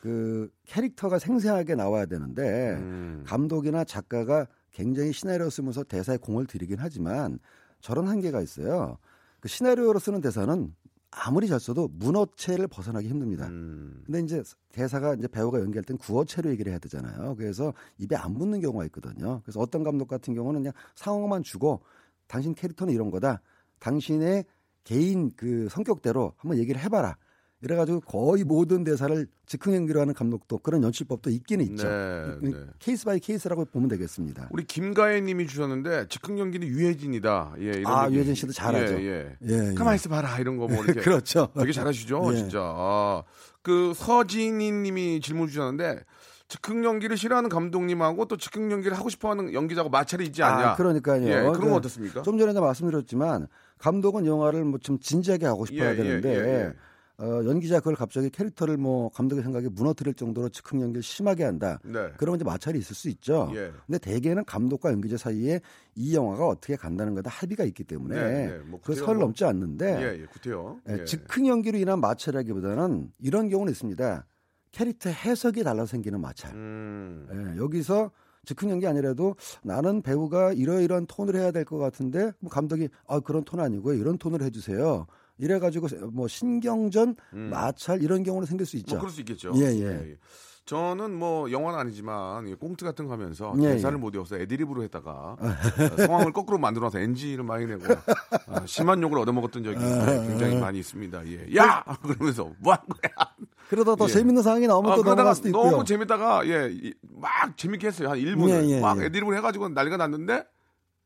그 0.00 0.50
캐릭터가 0.66 1.18
생생하게 1.18 1.74
나와야 1.74 2.06
되는데 2.06 2.76
음. 2.78 3.24
감독이나 3.26 3.84
작가가 3.84 4.46
굉장히 4.70 5.12
시나리오 5.12 5.50
쓰면서 5.50 5.84
대사에 5.84 6.16
공을 6.16 6.46
들이긴 6.46 6.78
하지만 6.78 7.38
저런 7.84 8.08
한계가 8.08 8.40
있어요. 8.40 8.96
그 9.40 9.48
시나리오로 9.48 9.98
쓰는 9.98 10.22
대사는 10.22 10.74
아무리 11.10 11.46
잘 11.48 11.60
써도 11.60 11.86
문어체를 11.92 12.66
벗어나기 12.66 13.08
힘듭니다. 13.08 13.46
음. 13.48 14.02
근데 14.06 14.20
이제 14.20 14.42
대사가 14.72 15.12
이제 15.12 15.28
배우가 15.28 15.60
연기할 15.60 15.84
땐 15.84 15.98
구어체로 15.98 16.48
얘기를 16.48 16.72
해야 16.72 16.78
되잖아요. 16.78 17.34
그래서 17.36 17.74
입에 17.98 18.16
안 18.16 18.32
붙는 18.32 18.62
경우가 18.62 18.86
있거든요. 18.86 19.42
그래서 19.44 19.60
어떤 19.60 19.82
감독 19.82 20.08
같은 20.08 20.34
경우는 20.34 20.62
그냥 20.62 20.72
상황만 20.94 21.42
주고 21.42 21.82
당신 22.26 22.54
캐릭터는 22.54 22.94
이런 22.94 23.10
거다. 23.10 23.42
당신의 23.80 24.46
개인 24.84 25.30
그 25.36 25.68
성격대로 25.68 26.32
한번 26.38 26.58
얘기를 26.58 26.80
해봐라. 26.80 27.18
이래가지고 27.64 28.00
거의 28.00 28.44
모든 28.44 28.84
대사를 28.84 29.26
즉흥 29.46 29.74
연기로 29.74 30.00
하는 30.00 30.12
감독도 30.12 30.58
그런 30.58 30.82
연출법도 30.82 31.30
있기는 31.30 31.64
있죠. 31.66 31.88
네, 31.88 32.36
이- 32.42 32.50
네. 32.52 32.56
case 32.78 33.06
by 33.06 33.18
case라고 33.18 33.64
보면 33.64 33.88
되겠습니다. 33.88 34.48
우리 34.52 34.64
김가혜님이 34.64 35.46
주셨는데 35.46 36.08
즉흥 36.08 36.38
연기는 36.38 36.66
유해진이다. 36.68 37.54
예, 37.60 37.64
이런 37.78 37.86
아, 37.86 38.04
얘기. 38.06 38.16
유해진 38.16 38.34
씨도 38.34 38.52
잘하죠. 38.52 39.00
예, 39.00 39.06
예. 39.06 39.36
예, 39.48 39.70
예. 39.70 39.74
가만 39.74 39.94
있어 39.94 40.10
봐라 40.10 40.38
이런 40.38 40.58
거 40.58 40.66
뭐 40.66 40.84
이렇게 40.84 41.00
그렇죠. 41.00 41.48
되게 41.58 41.72
잘하시죠, 41.72 42.32
예. 42.32 42.36
진짜. 42.36 42.58
아, 42.62 43.22
그 43.62 43.92
서진희님이 43.94 45.20
질문 45.22 45.48
주셨는데 45.48 46.00
즉흥 46.48 46.84
연기를 46.84 47.16
싫어하는 47.16 47.48
감독님하고 47.48 48.26
또 48.26 48.36
즉흥 48.36 48.70
연기를 48.70 48.96
하고 48.98 49.08
싶어하는 49.08 49.54
연기자하고 49.54 49.88
마찰이 49.88 50.26
있지 50.26 50.42
않냐? 50.42 50.70
아, 50.72 50.76
그러니까요. 50.76 51.26
예, 51.26 51.34
그런 51.36 51.52
그건 51.54 51.72
어떻습니까? 51.72 52.20
좀 52.22 52.38
전에 52.38 52.52
말씀드렸지만 52.60 53.46
감독은 53.78 54.26
영화를 54.26 54.64
뭐 54.64 54.78
좀 54.80 54.98
진지하게 55.00 55.46
하고 55.46 55.64
싶어야 55.64 55.88
예, 55.88 55.92
예, 55.92 55.96
되는데. 55.96 56.72
어, 57.18 57.42
연기자 57.44 57.78
그걸 57.78 57.94
갑자기 57.94 58.28
캐릭터를 58.28 58.76
뭐 58.76 59.08
감독의 59.10 59.44
생각에 59.44 59.68
무너뜨릴 59.68 60.14
정도로 60.14 60.48
즉흥 60.48 60.80
연기를 60.82 61.02
심하게 61.02 61.44
한다. 61.44 61.78
네. 61.84 62.08
그러면 62.16 62.36
이제 62.40 62.44
마찰이 62.44 62.76
있을 62.78 62.96
수 62.96 63.08
있죠. 63.08 63.50
예. 63.54 63.70
근데 63.86 63.98
대개는 63.98 64.44
감독과 64.44 64.90
연기자 64.90 65.16
사이에 65.16 65.60
이 65.94 66.16
영화가 66.16 66.48
어떻게 66.48 66.74
간다는 66.74 67.14
거다 67.14 67.30
합의가 67.30 67.62
있기 67.64 67.84
때문에 67.84 68.14
네, 68.20 68.46
네. 68.48 68.58
뭐그 68.64 68.86
구태여 68.92 69.04
선 69.06 69.16
뭐- 69.16 69.26
넘지 69.26 69.44
않는데 69.44 70.02
예, 70.02 70.22
예, 70.22 70.26
구태요. 70.26 70.80
예, 70.88 70.98
예. 71.00 71.04
즉흥 71.04 71.46
연기로 71.46 71.78
인한 71.78 72.00
마찰이라기보다는 72.00 73.12
이런 73.20 73.48
경우는 73.48 73.70
있습니다. 73.70 74.26
캐릭터 74.72 75.08
해석이 75.08 75.62
달라 75.62 75.86
생기는 75.86 76.20
마찰. 76.20 76.52
음. 76.52 77.28
예, 77.54 77.58
여기서 77.62 78.10
즉흥 78.44 78.70
연기 78.70 78.88
아니라도 78.88 79.36
나는 79.62 80.02
배우가 80.02 80.52
이러이러한 80.52 81.06
톤을 81.06 81.36
해야 81.36 81.52
될 81.52 81.64
것 81.64 81.78
같은데 81.78 82.32
뭐 82.40 82.50
감독이 82.50 82.88
아 83.06 83.20
그런 83.20 83.44
톤 83.44 83.60
아니고요 83.60 83.94
이런 83.94 84.18
톤을 84.18 84.42
해주세요. 84.42 85.06
이래가지고 85.38 85.88
뭐 86.12 86.28
신경전 86.28 87.16
마찰 87.32 88.02
이런 88.02 88.22
경우는 88.22 88.46
생길 88.46 88.66
수 88.66 88.76
있죠. 88.76 88.94
뭐 88.96 89.00
그럴 89.00 89.12
수 89.12 89.20
있겠죠. 89.20 89.52
예, 89.56 89.62
예. 89.80 90.16
저는 90.66 91.12
뭐 91.14 91.50
영화는 91.50 91.78
아니지만 91.78 92.48
이 92.48 92.54
꽁트 92.54 92.86
같은 92.86 93.06
거 93.06 93.12
하면서 93.12 93.52
예, 93.58 93.72
대사를 93.74 93.94
예. 93.98 94.00
못 94.00 94.14
외워서 94.14 94.38
애드립으로 94.38 94.82
했다가 94.84 95.12
어, 95.38 95.96
상황을 95.98 96.32
거꾸로 96.32 96.56
만들어서 96.56 97.00
NG를 97.00 97.44
많이 97.44 97.66
내고 97.66 97.84
아, 98.46 98.64
심한 98.64 99.02
욕을 99.02 99.18
얻어먹었던 99.18 99.62
적이 99.62 99.78
굉장히 100.26 100.56
많이 100.56 100.78
있습니다. 100.78 101.26
예. 101.26 101.56
야! 101.56 101.84
그러면서 102.02 102.50
뭐한 102.60 102.80
거야? 102.88 103.12
그러다 103.68 103.94
더 103.96 104.04
예. 104.04 104.08
재밌는 104.08 104.42
상황이 104.42 104.66
나오면 104.66 104.92
아, 104.92 104.94
또 104.96 105.02
넘어갈 105.02 105.34
수도 105.34 105.48
있고요. 105.48 105.70
너무 105.70 105.84
재밌다가 105.84 106.46
예, 106.46 106.70
이- 106.72 106.94
막 107.14 107.54
재밌게 107.58 107.86
했어요. 107.88 108.08
한 108.10 108.18
1분을 108.18 108.64
예, 108.64 108.68
예, 108.76 108.80
막 108.80 108.98
예. 109.00 109.06
애드립을 109.06 109.36
해가지고 109.36 109.68
난리가 109.68 109.98
났는데 109.98 110.46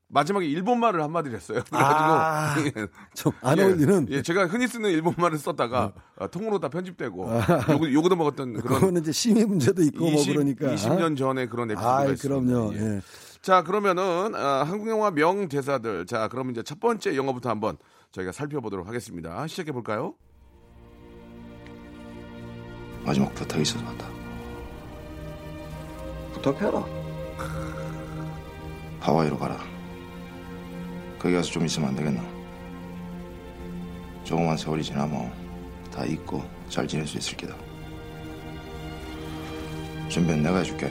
마지막에 0.09 0.47
일본 0.47 0.81
말을 0.81 1.03
한마디를 1.03 1.37
했어요. 1.37 1.63
그래가지고 1.69 2.13
아, 2.15 2.55
예. 2.65 2.87
좀안 3.15 3.59
예, 3.59 3.63
어울리는 3.63 4.07
예, 4.11 4.23
제가 4.23 4.47
흔히 4.47 4.67
쓰는 4.67 4.91
일본 4.91 5.15
말을 5.19 5.39
썼다가 5.39 5.93
아, 6.19 6.27
통으로 6.29 6.59
다 6.59 6.69
편집되고 6.69 7.31
요거 7.71 7.93
요거도 7.93 8.17
먹었던 8.17 8.55
그런 8.55 8.81
그거는 8.81 9.03
이제 9.03 9.13
심의 9.13 9.45
문제도 9.45 9.83
있고 9.83 10.11
뭐 10.11 10.21
20, 10.21 10.33
그러니까 10.33 10.69
20년 10.69 11.17
전에 11.17 11.47
그런 11.47 11.71
에피소드가 11.71 11.97
아, 11.97 12.05
있습니다. 12.07 12.45
그럼요. 12.51 12.75
예. 12.75 12.97
예. 12.97 13.01
자, 13.43 13.63
그러면은 13.63 14.35
아, 14.35 14.65
한국 14.65 14.89
영화 14.89 15.11
명 15.11 15.49
대사들. 15.49 16.07
자, 16.07 16.29
그러면 16.29 16.53
이제 16.53 16.63
첫 16.63 16.81
번째 16.81 17.15
영화부터 17.15 17.51
한번 17.51 17.77
저희가 18.13 18.33
살펴보도록 18.33 18.89
하겠습니다. 18.89 19.47
시작해 19.47 19.73
볼까요? 19.73 20.15
마지막 23.05 23.33
부탁이 23.35 23.63
있어서 23.63 23.85
왔다. 23.85 24.07
부탁해라. 26.35 26.85
하와이로 29.01 29.39
가라. 29.39 29.78
거기 31.19 31.35
가서 31.35 31.51
좀 31.51 31.67
있으면 31.67 31.89
안 31.89 31.97
되겠나? 31.97 32.23
조그만 34.25 34.57
세월이 34.57 34.83
지나면 34.83 35.33
다 35.93 36.05
잊고 36.05 36.45
잘 36.69 36.87
지낼 36.87 37.07
수 37.07 37.19
있을 37.19 37.37
게다. 37.37 37.55
준비는 40.09 40.43
내가 40.43 40.59
해줄게. 40.59 40.91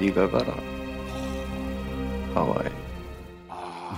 네가 0.00 0.30
가라. 0.30 0.54
하와이. 2.34 2.87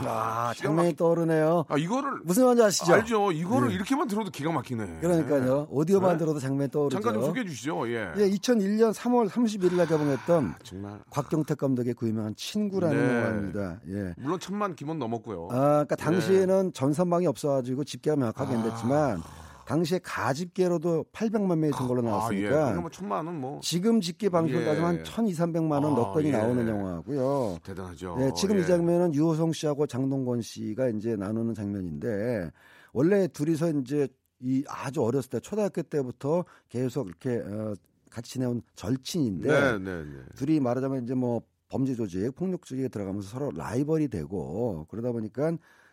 아, 0.05 0.53
장면이 0.57 0.97
떠오르네요. 0.97 1.65
아, 1.69 1.77
이거를 1.77 2.21
무슨 2.25 2.45
말인지 2.45 2.63
아시죠? 2.63 2.95
알죠. 2.95 3.33
이거를 3.33 3.71
예. 3.71 3.75
이렇게만 3.75 4.09
들어도 4.09 4.31
기가 4.31 4.53
막히네. 4.53 4.99
그러니까요. 5.01 5.67
오디오만 5.71 6.13
네. 6.13 6.19
들어도 6.19 6.39
장면이 6.39 6.71
떠오르죠. 6.71 7.01
잠깐 7.01 7.15
좀 7.15 7.25
소개해 7.25 7.47
주시죠. 7.47 7.89
예. 7.91 8.13
예, 8.17 8.31
2001년 8.31 8.93
3월 8.95 9.29
31일 9.29 9.77
날 9.77 9.87
개봉했던 9.87 10.55
정말 10.63 11.01
곽경택 11.11 11.59
감독의 11.59 11.95
그 11.95 12.09
유명한 12.09 12.35
친구라는 12.37 12.97
네. 12.97 13.17
영화입니다. 13.17 13.81
예. 13.89 14.15
물론 14.19 14.39
천만 14.39 14.75
기본 14.75 14.99
넘었고요. 14.99 15.49
아, 15.51 15.85
그러니까 15.85 15.97
당시에는 15.97 16.73
전선망이 16.73 17.27
없어 17.27 17.49
가지고 17.49 17.85
집계가 17.85 18.17
명확하게 18.17 18.55
안 18.55 18.63
됐지만 18.63 19.23
당시에 19.71 20.01
가집계로도 20.03 21.05
800만 21.13 21.59
명이 21.59 21.73
된 21.73 21.87
걸로 21.87 22.01
아, 22.01 22.05
예. 22.05 22.09
나왔으니까 22.09 22.51
그러니까 22.51 22.81
뭐 22.81 22.91
천만은 22.91 23.41
뭐 23.41 23.61
지금 23.63 24.01
집계 24.01 24.29
방식으로 24.29 24.63
예. 24.63 24.67
따지면 24.67 24.89
한 24.89 25.05
1,200, 25.05 25.37
300만 25.37 25.71
원 25.71 25.85
아, 25.85 25.89
넣건이 25.91 26.29
예. 26.29 26.33
나오는 26.33 26.67
영화고요. 26.67 27.59
대단하죠. 27.63 28.17
네, 28.19 28.33
지금 28.37 28.57
예. 28.57 28.63
이 28.63 28.67
장면은 28.67 29.15
유호성 29.15 29.53
씨하고 29.53 29.87
장동건 29.87 30.43
씨가 30.43 30.89
이제 30.89 31.15
나누는 31.15 31.55
장면인데 31.55 32.51
원래 32.93 33.29
둘이서 33.29 33.71
이제 33.75 34.09
이 34.41 34.65
아주 34.67 35.05
어렸을 35.05 35.31
때 35.31 35.39
초등학교 35.39 35.83
때부터 35.83 36.45
계속 36.69 37.07
이렇게 37.07 37.37
어, 37.37 37.75
같이 38.11 38.33
지내온 38.33 38.63
절친인데 38.75 39.49
네, 39.49 39.79
네, 39.79 40.03
네. 40.03 40.23
둘이 40.35 40.59
말하자면 40.59 41.05
이제 41.05 41.15
뭐 41.15 41.43
범죄 41.69 41.95
조직, 41.95 42.35
폭력 42.35 42.65
조직에 42.65 42.89
들어가면서 42.89 43.29
서로 43.29 43.53
라이벌이 43.55 44.09
되고 44.09 44.87
그러다 44.91 45.13
보니까 45.13 45.53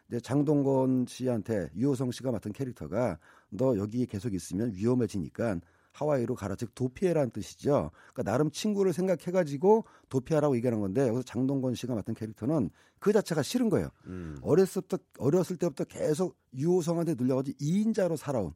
이제 0.10 0.20
장동건 0.20 1.06
씨한테 1.08 1.70
유호성 1.76 2.10
씨가 2.10 2.32
맡은 2.32 2.54
캐릭터가 2.54 3.20
너 3.50 3.78
여기 3.78 4.06
계속 4.06 4.34
있으면 4.34 4.74
위험해지니까 4.74 5.60
하와이로 5.98 6.36
가라 6.36 6.56
즉 6.56 6.76
도피해라는 6.76 7.32
뜻이죠. 7.32 7.92
그러니까 8.14 8.32
나름 8.32 8.52
친구를 8.52 8.94
생각해가지고 8.94 9.86
도피하라고 10.10 10.56
얘기하는 10.58 10.80
건데 10.80 11.08
여기서 11.08 11.24
장동건 11.24 11.74
씨가 11.74 11.96
맡은 11.96 12.14
캐릭터는 12.14 12.70
그 13.00 13.12
자체가 13.12 13.42
싫은 13.42 13.70
거예요. 13.70 13.90
음. 14.06 14.38
어렸을 14.42 14.84
때 14.84 14.98
어렸을 15.18 15.58
때부터 15.58 15.86
계속 15.86 16.38
유호성한테 16.56 17.16
눌려가지고 17.16 17.58
2인자로 17.58 18.16
살아온 18.16 18.54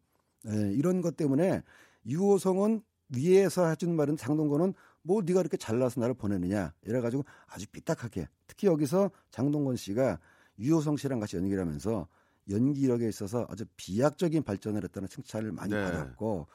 예, 0.48 0.72
이런 0.74 1.02
것 1.02 1.16
때문에 1.18 1.64
유호성은 2.06 2.82
위에서 3.10 3.68
해준 3.68 3.96
말은 3.96 4.18
장동건은 4.18 4.74
뭐 5.04 5.22
네가 5.24 5.42
이렇게 5.42 5.58
잘나서 5.58 6.00
나를 6.00 6.14
보내느냐 6.14 6.74
이래가지고 6.84 7.24
아주 7.48 7.68
삐딱하게 7.72 8.28
특히 8.48 8.68
여기서 8.68 9.12
장동건 9.32 9.76
씨가 9.76 10.20
유호성 10.60 10.98
씨랑 10.98 11.20
같이 11.20 11.38
연기를 11.38 11.62
하면서 11.62 12.08
연기력에 12.50 13.08
있어서 13.08 13.46
아주 13.50 13.66
비약적인 13.78 14.44
발전을 14.44 14.84
했다는 14.84 15.08
칭찬을 15.08 15.52
많이 15.52 15.74
네. 15.74 15.84
받았고 15.84 16.48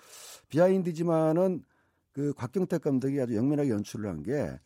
비하인드지만은 0.49 1.65
그 2.13 2.33
곽경택 2.35 2.83
감독이 2.83 3.21
아주 3.21 3.37
영민하게 3.37 3.71
연출을 3.71 4.09
한 4.09 4.23
게 4.23 4.59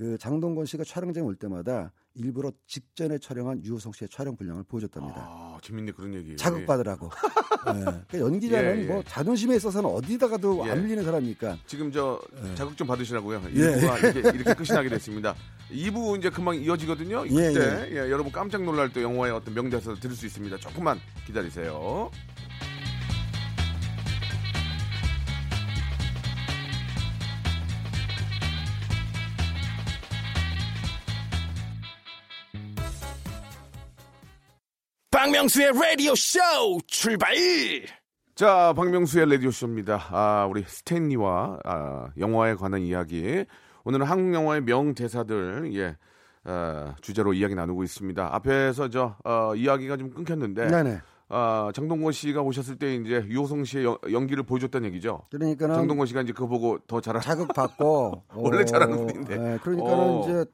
그 0.00 0.16
장동건 0.16 0.64
씨가 0.64 0.82
촬영장에 0.82 1.26
올 1.26 1.34
때마다 1.34 1.92
일부러 2.14 2.50
직전에 2.66 3.18
촬영한 3.18 3.62
유호성 3.62 3.92
씨의 3.92 4.08
촬영 4.08 4.34
분량을 4.34 4.62
보여줬답니다. 4.62 5.14
아, 5.28 5.49
재밌네 5.60 5.92
그런 5.92 6.14
얘기. 6.14 6.36
자극받으라고. 6.36 7.10
예. 7.68 7.80
그러니까 7.80 8.18
연기자는 8.18 8.78
예, 8.78 8.82
예. 8.82 8.86
뭐 8.86 9.02
자존심에 9.06 9.56
있어서는 9.56 9.88
어디다가도 9.88 10.64
예. 10.66 10.70
안 10.70 10.82
밀리는 10.82 11.04
사람이니까. 11.04 11.58
지금 11.66 11.90
저 11.92 12.20
예. 12.44 12.54
자극 12.54 12.76
좀 12.76 12.86
받으시라고요. 12.86 13.42
예. 13.54 13.60
1부가 13.60 13.98
이렇게, 14.16 14.18
이렇게 14.38 14.54
끝이 14.54 14.68
나게 14.70 14.88
됐습니다. 14.88 15.34
2부 15.70 16.18
이제 16.18 16.30
금방 16.30 16.56
이어지거든요. 16.56 17.24
예, 17.26 17.52
그때 17.52 17.88
예, 17.92 17.96
여러분 18.10 18.32
깜짝 18.32 18.62
놀랄 18.62 18.92
때 18.92 19.02
영화의 19.02 19.32
어떤 19.32 19.54
명대사를 19.54 20.00
들을 20.00 20.14
수 20.16 20.26
있습니다. 20.26 20.56
조금만 20.58 20.98
기다리세요. 21.26 22.10
박명수의 35.30 35.70
라디오 35.80 36.12
쇼 36.16 36.40
출발! 36.88 37.32
자, 38.34 38.72
박명수의 38.74 39.30
라디오 39.30 39.52
쇼입니다. 39.52 40.04
아, 40.10 40.48
우리 40.50 40.64
스탠리와 40.66 41.60
아, 41.64 42.08
영화에 42.18 42.54
관한 42.56 42.80
이야기. 42.80 43.44
오늘은 43.84 44.06
한국 44.06 44.34
영화의 44.34 44.62
명대사들 44.62 45.70
예. 45.74 45.96
아, 46.42 46.96
주제로 47.00 47.32
이야기 47.32 47.54
나누고 47.54 47.84
있습니다. 47.84 48.34
앞에서 48.34 48.88
저 48.88 49.14
어, 49.24 49.54
이야기가 49.54 49.96
좀 49.98 50.10
끊겼는데 50.10 50.66
네네. 50.66 50.98
아, 51.28 51.70
장동건 51.76 52.10
씨가 52.10 52.42
오셨을 52.42 52.74
때 52.80 52.96
이제 52.96 53.24
유호성 53.28 53.62
씨의 53.64 53.84
연- 53.84 53.98
연기를 54.10 54.42
보여줬다는 54.42 54.88
얘기죠. 54.88 55.22
그러니까는 55.30 55.76
장동건 55.76 56.08
씨가 56.08 56.22
이제 56.22 56.32
그거 56.32 56.48
보고 56.48 56.78
더 56.88 57.00
잘하. 57.00 57.20
자극 57.20 57.54
받고 57.54 58.24
원래 58.34 58.64
잘하는 58.64 59.06
분인데. 59.06 59.34
예, 59.34 59.58
그러니까는 59.62 59.96
어. 59.96 60.24
이제 60.24 60.44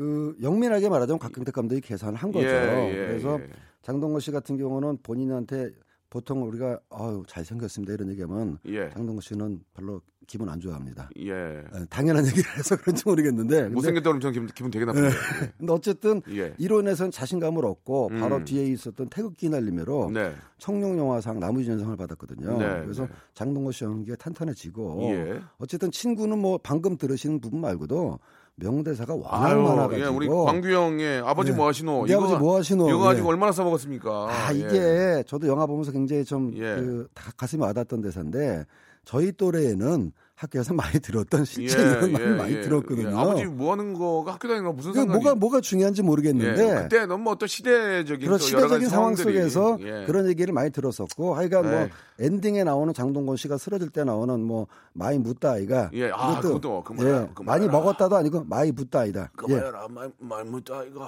그 0.00 0.34
영민하게 0.40 0.88
말하자면 0.88 1.18
박경택 1.18 1.54
감독이 1.54 1.82
계산을 1.82 2.14
한 2.14 2.32
거죠. 2.32 2.46
예, 2.46 2.88
예, 2.90 3.06
그래서 3.08 3.38
예. 3.38 3.46
장동건 3.82 4.20
씨 4.20 4.30
같은 4.30 4.56
경우는 4.56 4.96
본인한테 5.02 5.72
보통 6.08 6.42
우리가 6.42 6.80
아유 6.88 7.22
잘생겼습니다 7.26 7.92
이런 7.92 8.08
얘기하면 8.12 8.56
예. 8.64 8.88
장동건 8.88 9.20
씨는 9.20 9.60
별로 9.74 10.00
기분 10.26 10.48
안 10.48 10.58
좋아합니다. 10.58 11.10
예. 11.18 11.30
예, 11.30 11.62
당연한 11.90 12.24
얘기를 12.24 12.50
해서 12.56 12.78
그런지 12.78 13.02
모르겠는데 13.04 13.68
못생겼다 13.68 14.04
그러면 14.04 14.20
저는 14.22 14.46
기분, 14.54 14.70
되게 14.70 14.86
나쁜데. 14.86 15.10
근데 15.58 15.70
어쨌든 15.70 16.22
예. 16.30 16.54
이론에서는 16.56 17.10
자신감을 17.10 17.66
얻고 17.66 18.08
바로 18.08 18.36
음. 18.36 18.44
뒤에 18.46 18.64
있었던 18.68 19.10
태극기 19.10 19.50
날리매로 19.50 20.12
네. 20.14 20.32
청룡 20.56 20.96
영화상 20.96 21.40
나무주연상을 21.40 21.94
받았거든요. 21.94 22.56
네, 22.56 22.80
그래서 22.84 23.06
네. 23.06 23.12
장동건 23.34 23.72
씨 23.74 23.84
연기가 23.84 24.16
탄탄해지고 24.16 25.10
예. 25.10 25.40
어쨌든 25.58 25.90
친구는 25.90 26.38
뭐 26.38 26.56
방금 26.56 26.96
들으시는 26.96 27.42
부분 27.42 27.60
말고도 27.60 28.18
명대사가 28.60 29.14
워낙 29.14 29.32
아유, 29.32 29.60
많아가지고 29.62 30.00
예, 30.00 30.04
우리 30.06 30.28
광규형의 30.28 31.22
아버지 31.24 31.50
예. 31.50 31.56
뭐 31.56 31.66
하시노? 31.68 32.06
네 32.06 32.14
아버지 32.14 32.34
뭐 32.36 32.58
하시노? 32.58 32.88
이거 32.88 32.98
가지고 32.98 33.28
예. 33.28 33.30
얼마나 33.32 33.52
써먹었습니까? 33.52 34.28
아 34.30 34.54
예. 34.54 34.58
이게 34.58 35.24
저도 35.26 35.48
영화 35.48 35.66
보면서 35.66 35.90
굉장히 35.90 36.24
좀 36.24 36.52
예. 36.54 36.76
그, 36.76 37.08
다 37.14 37.32
가슴이 37.36 37.62
와닿았던 37.62 38.02
대사인데 38.02 38.64
저희 39.04 39.32
또래에는 39.32 40.12
학교에서 40.40 40.72
많이 40.74 40.98
들었던 41.00 41.44
실제 41.44 41.78
예, 41.78 41.82
이런 41.82 42.12
말 42.12 42.22
예, 42.22 42.26
많이 42.34 42.54
예. 42.56 42.60
들었거든요. 42.62 43.10
예, 43.10 43.14
아버지 43.14 43.44
뭐 43.44 43.72
하는 43.72 43.92
거가 43.92 44.32
학교 44.32 44.48
다니는 44.48 44.66
거 44.66 44.72
무슨 44.72 44.92
그 44.92 44.98
상관이? 44.98 45.18
뭐가 45.22 45.34
뭐가 45.34 45.60
중요한지 45.60 46.02
모르겠는데 46.02 46.70
예, 46.70 46.82
그때 46.82 47.04
너무 47.06 47.30
어떤 47.30 47.46
시대적인 47.46 48.26
그런 48.26 48.38
시대적인 48.38 48.88
상황 48.88 49.14
상황들이, 49.14 49.36
속에서 49.50 49.78
예. 49.80 50.06
그런 50.06 50.28
얘기를 50.28 50.54
많이 50.54 50.70
들었었고 50.70 51.34
하여간 51.34 51.62
뭐 51.62 51.72
네. 51.72 51.90
엔딩에 52.20 52.64
나오는 52.64 52.92
장동건 52.94 53.36
씨가 53.36 53.58
쓰러질 53.58 53.90
때 53.90 54.04
나오는 54.04 54.40
뭐 54.40 54.66
마이 54.94 55.18
묵다 55.18 55.52
아이가 55.52 55.90
예, 55.92 56.10
아, 56.10 56.40
그것도 56.40 56.84
그만해라, 56.84 57.22
예, 57.22 57.28
그만해라. 57.34 57.44
많이 57.44 57.68
먹었다도 57.68 58.16
아니고 58.16 58.44
마이 58.44 58.72
묵다 58.72 59.00
아이가. 59.00 59.20
예. 59.20 59.36
그만해라 59.36 59.88
말, 59.90 60.10
말 60.18 60.44
못다 60.46 60.82
이거 60.84 61.06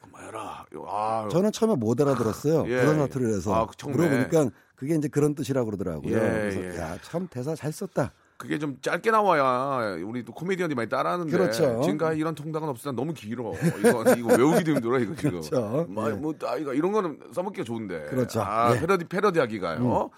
그만해라 0.00 0.64
아, 0.88 1.28
저는 1.30 1.52
처음에 1.52 1.74
못 1.74 2.00
알아들었어요. 2.00 2.64
예. 2.68 2.80
그런 2.80 2.98
사투리를 3.00 3.34
해서 3.36 3.54
아, 3.54 3.66
그. 3.66 3.86
물어보니까 3.86 4.50
그게 4.76 4.94
이제 4.94 5.08
그런 5.08 5.34
뜻이라고 5.34 5.66
그러더라고요. 5.66 6.14
예, 6.14 6.18
그래서 6.18 6.60
예. 6.64 6.78
야참 6.78 7.28
대사 7.30 7.54
잘 7.54 7.70
썼다. 7.72 8.12
그게 8.38 8.58
좀 8.58 8.76
짧게 8.82 9.10
나와야 9.10 9.96
우리 10.04 10.24
또 10.24 10.32
코미디언들이 10.32 10.76
많이 10.76 10.88
따라하는데 10.88 11.30
그렇죠. 11.30 11.80
지금까지 11.82 12.18
이런 12.18 12.34
통닭은 12.34 12.68
없으나 12.68 12.92
너무 12.92 13.14
길어 13.14 13.52
이거 13.78 14.04
이거 14.16 14.34
외우기도 14.36 14.72
힘들어 14.72 14.98
이거 14.98 15.14
지금 15.14 15.30
그렇죠. 15.30 15.86
말 15.88 16.12
예. 16.12 16.14
못다 16.16 16.56
이거 16.56 16.74
이런 16.74 16.92
거는 16.92 17.18
써먹기가 17.32 17.64
좋은데 17.64 18.04
그렇죠. 18.10 18.42
아 18.42 18.74
예. 18.74 18.80
패러디 18.80 19.04
패러디하기가요 19.06 20.10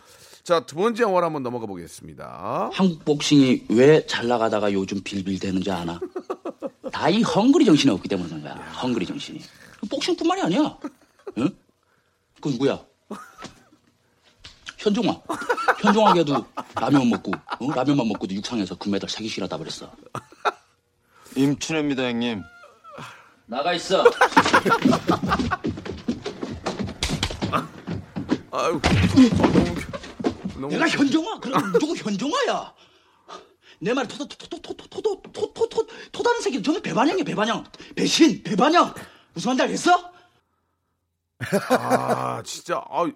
자두 0.42 0.76
번째 0.76 1.02
영화로 1.04 1.26
한번 1.26 1.42
넘어가 1.42 1.66
보겠습니다 1.66 2.70
한국 2.72 3.04
복싱이 3.04 3.66
왜 3.70 4.04
잘 4.06 4.26
나가다가 4.28 4.72
요즘 4.72 5.00
빌빌대는지 5.02 5.70
아나? 5.70 6.00
다 6.92 7.10
이 7.10 7.22
헝그리 7.22 7.64
정신이 7.66 7.92
없기 7.94 8.08
때문인 8.08 8.42
거야. 8.42 8.54
헝그리 8.82 9.04
정신이. 9.06 9.40
복싱뿐만이 9.90 10.42
아니야. 10.42 10.78
응? 11.36 11.50
그 12.40 12.48
누구야? 12.48 12.80
현종아. 14.78 15.20
현종아 15.80 16.14
걔도 16.14 16.46
라면 16.74 17.10
먹고 17.10 17.32
어? 17.32 17.72
라면만 17.74 18.08
먹고도 18.08 18.34
육상에서 18.34 18.76
금메달 18.76 19.10
세 19.10 19.22
개씩이나 19.22 19.48
따버렸어. 19.48 19.90
임춘혜입니다, 21.36 22.04
형님. 22.04 22.42
나가 23.46 23.72
있어. 23.74 24.04
아유 28.50 28.80
너무 30.54 30.68
내가. 30.68 30.88
현종아? 30.88 31.38
그럼 31.40 31.72
누구 31.78 31.94
현종아야? 31.96 32.74
내 33.80 33.92
말이 33.94 34.08
토토토토토토토토토토 34.08 35.86
토다는 36.10 36.40
새끼 36.40 36.60
저는 36.62 36.82
배반영이야 36.82 37.24
배반영 37.24 37.64
배신 37.94 38.42
배반영 38.42 38.92
무슨 39.34 39.50
말인지 39.56 39.62
알겠어? 39.62 40.12
아 41.70 42.42
진짜 42.44 42.82
아 42.90 43.08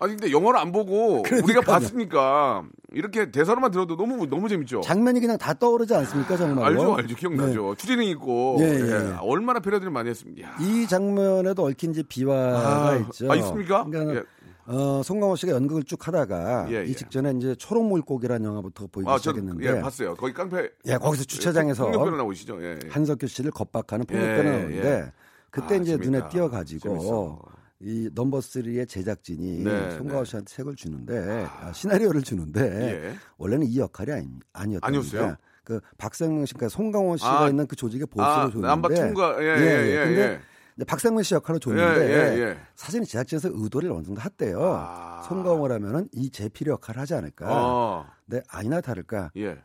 아니 0.00 0.16
근데 0.16 0.32
영화를 0.32 0.58
안 0.58 0.72
보고 0.72 1.22
우리가 1.44 1.60
봤으니까 1.60 2.64
이렇게 2.92 3.30
대사로만 3.30 3.70
들어도 3.70 3.96
너무 3.96 4.26
너무 4.26 4.48
재밌죠. 4.48 4.80
장면이 4.80 5.20
그냥 5.20 5.36
다 5.38 5.52
떠오르지 5.54 5.94
않습니까 5.94 6.36
정말로? 6.36 6.64
알죠, 6.64 6.94
알죠, 6.96 7.16
기억나죠. 7.16 7.74
추리닝 7.76 8.08
있고 8.10 8.56
예, 8.60 8.64
예, 8.64 8.74
예, 8.80 9.10
예. 9.10 9.16
얼마나 9.20 9.60
패러디를 9.60 9.92
많이 9.92 10.08
했습니다. 10.08 10.48
야. 10.48 10.56
이 10.58 10.86
장면에도 10.88 11.64
얽힌 11.64 11.90
이제 11.90 12.02
비화가 12.02 12.88
아, 12.88 12.96
있죠. 12.96 13.30
아, 13.30 13.36
있습니까? 13.36 13.84
그러니까 13.84 14.14
예. 14.16 14.22
어, 14.66 15.02
송강호 15.04 15.36
씨가 15.36 15.52
연극을 15.52 15.82
쭉 15.84 16.06
하다가 16.06 16.66
예, 16.70 16.76
예. 16.76 16.84
이 16.84 16.94
직전에 16.94 17.32
이제 17.36 17.54
초록 17.56 17.86
물고기라는 17.86 18.46
영화부터 18.46 18.86
보이기 18.86 19.08
아, 19.10 19.14
저 19.14 19.18
시작했는데 19.18 19.66
예, 19.66 19.80
봤어요. 19.80 20.14
거기 20.14 20.32
깡패. 20.32 20.70
예, 20.86 20.96
거기서 20.96 21.24
주차장에서 21.24 21.84
폭력배로 21.84 22.16
나오시죠. 22.16 22.62
예. 22.62 22.78
예. 22.84 22.88
한석규 22.88 23.26
씨를 23.26 23.50
겁박하는 23.50 24.06
예, 24.10 24.14
폭력배가 24.14 24.42
나오는데 24.50 24.88
예. 24.88 25.12
그때 25.50 25.74
아, 25.74 25.78
이제 25.78 25.98
재밌다. 25.98 26.10
눈에 26.10 26.28
띄어 26.30 26.48
가지고 26.48 26.80
재밌어. 26.88 27.38
이 27.82 28.10
넘버 28.14 28.40
3의 28.40 28.86
제작진이 28.86 29.64
네, 29.64 29.90
송강호 29.92 30.24
네. 30.24 30.30
씨한테 30.30 30.54
책을 30.54 30.76
주는데 30.76 31.46
아, 31.48 31.72
시나리오를 31.72 32.22
주는데 32.22 32.60
예. 32.62 33.16
원래는 33.38 33.66
이 33.66 33.78
역할이 33.78 34.12
아니, 34.12 34.28
아니었던 34.52 34.88
아니었어요? 34.88 35.36
그 35.64 35.80
박상명 35.96 36.44
씨, 36.44 36.54
그러니까 36.54 36.74
송강호 36.76 37.16
씨가 37.16 37.44
아, 37.44 37.48
있는 37.48 37.66
그 37.66 37.76
조직의 37.76 38.06
보스로 38.08 38.26
아, 38.26 38.44
줬는데 38.46 38.66
남바 38.66 38.94
총괄, 38.94 39.42
예, 39.42 39.62
예, 39.62 39.90
예, 39.90 40.04
근데 40.04 40.40
예. 40.78 40.84
박상명 40.84 41.22
씨 41.22 41.34
역할로 41.34 41.58
줬는데 41.58 42.00
예, 42.00 42.36
예, 42.36 42.40
예. 42.40 42.58
사실은 42.76 43.06
제작진에서 43.06 43.50
의도를 43.52 43.90
어느 43.92 44.02
정도 44.02 44.20
했대요. 44.20 44.60
아. 44.62 45.22
송강호라면은 45.26 46.08
이 46.12 46.30
제필 46.30 46.68
역할을 46.68 47.00
하지 47.00 47.14
않을까. 47.14 47.46
어, 47.48 48.06
근데 48.28 48.42
아니나 48.48 48.82
다를까 48.82 49.30
예. 49.36 49.56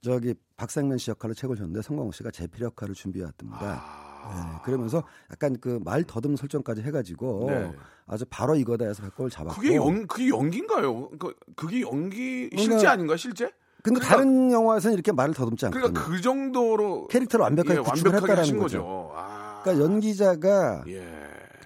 저기 0.00 0.34
박상면 0.56 0.98
씨 0.98 1.10
역할로 1.10 1.34
책을 1.34 1.56
줬는데 1.56 1.82
송강호 1.82 2.12
씨가 2.12 2.30
제필 2.30 2.62
역할을 2.62 2.94
준비해왔답니다. 2.94 4.03
네, 4.28 4.58
그러면서 4.64 5.02
약간 5.30 5.56
그 5.60 5.78
말 5.84 6.04
더듬 6.04 6.36
설정까지 6.36 6.82
해가지고 6.82 7.46
네. 7.50 7.72
아주 8.06 8.24
바로 8.30 8.54
이거다 8.56 8.86
해서 8.86 9.02
백골 9.02 9.30
잡았고. 9.30 9.60
그게 9.60 9.76
연 9.76 10.06
그게 10.06 10.28
연기인가요? 10.28 11.10
그 11.18 11.34
그게 11.56 11.80
연기 11.82 12.48
실제 12.56 12.68
뭔가- 12.70 12.90
아닌가 12.92 13.16
실제? 13.16 13.50
근데 13.82 14.00
그러니까- 14.00 14.08
다른 14.08 14.50
영화에서는 14.50 14.94
이렇게 14.94 15.12
말을 15.12 15.34
더듬지 15.34 15.66
않거든요. 15.66 15.92
그러니까 15.92 16.10
그 16.10 16.20
정도로 16.20 17.06
캐릭터를 17.08 17.42
완벽하게 17.44 17.78
예, 17.78 17.82
구축을 17.82 18.10
완벽하게 18.12 18.32
했다라는 18.32 18.40
하신 18.40 18.58
거죠. 18.58 18.78
거죠. 18.78 19.12
아. 19.14 19.60
그러니까 19.62 19.84
연기자가 19.84 20.84
예. 20.88 21.06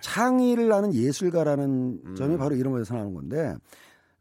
창의를 0.00 0.72
하는 0.72 0.94
예술가라는 0.94 2.00
음. 2.04 2.14
점이 2.16 2.36
바로 2.38 2.54
이런 2.56 2.72
거에서 2.72 2.94
나오는 2.94 3.14
건데 3.14 3.54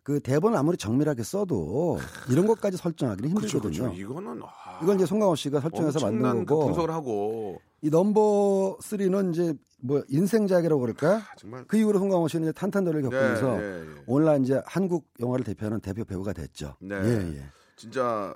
그 0.08 0.22
대본을 0.22 0.58
아무리 0.58 0.78
정밀하게 0.78 1.22
써도 1.24 2.00
이런 2.32 2.48
것까지 2.48 2.78
설정하기는 2.78 3.30
힘들거든요. 3.30 3.92
그렇죠. 3.92 3.94
이거는 3.94 4.42
아, 4.42 4.80
이건 4.82 4.96
이제 4.96 5.06
송강호 5.06 5.36
씨가 5.36 5.60
설정해서 5.60 6.00
만든 6.00 6.20
엄청난 6.20 6.46
그 6.46 6.54
거고 6.54 6.66
분석을 6.68 6.92
하고 6.92 7.62
이 7.82 7.90
넘버 7.90 8.78
3는 8.80 9.34
이제 9.34 9.54
뭐 9.82 10.02
인생작이라고 10.08 10.80
그럴까? 10.80 11.24
정말 11.36 11.66
그 11.68 11.76
이후로 11.76 12.00
송강호 12.00 12.30
씨는 12.30 12.48
이제 12.48 12.52
탄탄도를 12.54 13.02
겪으면서 13.02 13.62
예, 13.62 13.82
예. 13.82 13.86
오늘날 14.06 14.42
이제 14.42 14.62
한국 14.66 15.10
영화를 15.20 15.44
대표하는 15.44 15.82
대표 15.82 16.06
배우가 16.06 16.32
됐죠. 16.32 16.78
네. 16.80 16.96
예, 16.96 17.40
예. 17.40 17.44
진짜 17.76 18.34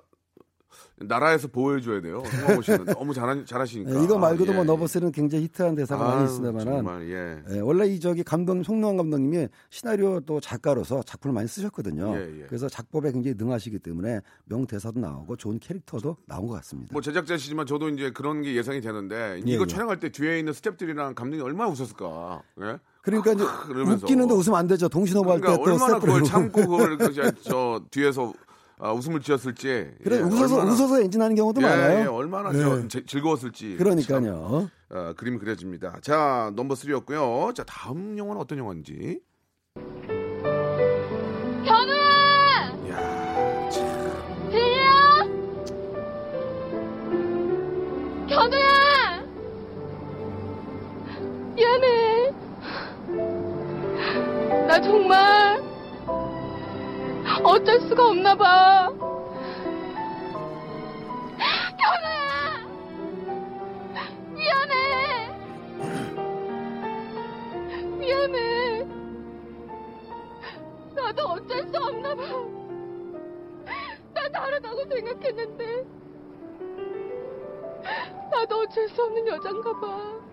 나라에서 0.97 1.47
보호해줘야 1.47 2.01
돼요. 2.01 2.21
송강호 2.25 2.61
씨는 2.61 2.85
너무 2.97 3.13
잘하, 3.13 3.43
잘하시니까. 3.43 3.99
예, 3.99 4.03
이거 4.03 4.17
말고도 4.17 4.51
예, 4.51 4.55
뭐 4.55 4.63
예. 4.63 4.67
너버스는 4.67 5.11
굉장히 5.11 5.45
히트한 5.45 5.75
대사가 5.75 6.03
많이 6.03 6.17
아유, 6.19 6.25
있습니다만은 6.25 6.65
정말 6.73 7.09
예. 7.09 7.55
예, 7.55 7.59
원래 7.59 7.87
이 7.87 7.99
저기 7.99 8.23
감독 8.23 8.61
송노환 8.63 8.97
감독님이 8.97 9.47
시나리오 9.69 10.19
또 10.21 10.39
작가로서 10.39 11.01
작품을 11.03 11.33
많이 11.33 11.47
쓰셨거든요. 11.47 12.15
예, 12.15 12.41
예. 12.41 12.45
그래서 12.47 12.69
작법에 12.69 13.11
굉장히 13.11 13.35
능하시기 13.37 13.79
때문에 13.79 14.21
명대사도 14.45 14.99
나오고 14.99 15.37
좋은 15.37 15.59
캐릭터도 15.59 16.17
나온 16.27 16.47
것 16.47 16.53
같습니다. 16.55 16.93
뭐 16.93 17.01
제작자시지만 17.01 17.65
저도 17.65 17.89
이제 17.89 18.11
그런 18.11 18.41
게 18.41 18.55
예상이 18.55 18.81
되는데 18.81 19.41
예, 19.45 19.51
이거 19.51 19.63
예. 19.63 19.67
촬영할 19.67 19.99
때 19.99 20.09
뒤에 20.09 20.39
있는 20.39 20.53
스탭들이랑 20.53 21.15
감독이 21.15 21.41
얼마나 21.41 21.69
웃었을까. 21.71 22.41
예? 22.61 22.77
그러니까 23.01 23.31
이제 23.33 23.43
그러면서. 23.43 24.05
웃기는데 24.05 24.33
웃으면 24.33 24.59
안 24.59 24.67
되죠. 24.67 24.87
동신호흡 24.87 25.25
그러니까 25.25 25.51
할때또 25.53 25.71
얼마나 25.71 25.99
그걸 25.99 26.23
참고 26.23 26.61
그걸 26.67 26.97
저 27.41 27.81
뒤에서 27.89 28.33
아, 28.83 28.91
웃음을 28.93 29.21
지었을지. 29.21 29.91
그래 30.03 30.17
예, 30.17 30.21
웃어서 30.21 30.55
얼마나- 30.55 30.71
웃어서 30.71 31.01
엔진하는 31.01 31.35
경우도 31.35 31.61
예, 31.61 31.65
많아요. 31.65 31.99
예, 32.01 32.05
얼마나 32.07 32.49
예. 32.51 32.59
저, 32.63 32.87
제- 32.87 33.05
즐거웠을지. 33.05 33.77
참, 33.77 33.77
그러니까요. 33.77 34.69
어, 34.89 35.13
그림이 35.15 35.37
그려집니다. 35.37 35.99
자 36.01 36.51
넘버 36.55 36.73
3였고요. 36.73 37.53
자 37.53 37.63
다음 37.63 38.17
영화는 38.17 38.41
어떤 38.41 38.57
영화인지. 38.57 39.21
견우야! 41.63 42.73
야, 42.89 43.69
참. 43.69 44.49
들려? 44.49 44.81
견우야! 48.27 49.23
미안해. 51.55 52.31
나 54.67 54.81
정말 54.81 55.61
어쩔 57.43 57.79
수가 57.81 58.07
없나 58.09 58.35
봐. 58.35 58.91
견우야! 61.77 62.67
미안해. 64.33 65.37
미안해. 67.97 68.87
나도 70.95 71.23
어쩔 71.23 71.67
수 71.67 71.77
없나 71.77 72.15
봐. 72.15 72.23
나 74.13 74.29
다르다고 74.29 74.85
생각했는데 74.85 75.85
나도 78.31 78.59
어쩔 78.59 78.87
수 78.89 79.03
없는 79.03 79.27
여잔가 79.27 79.79
봐. 79.79 80.30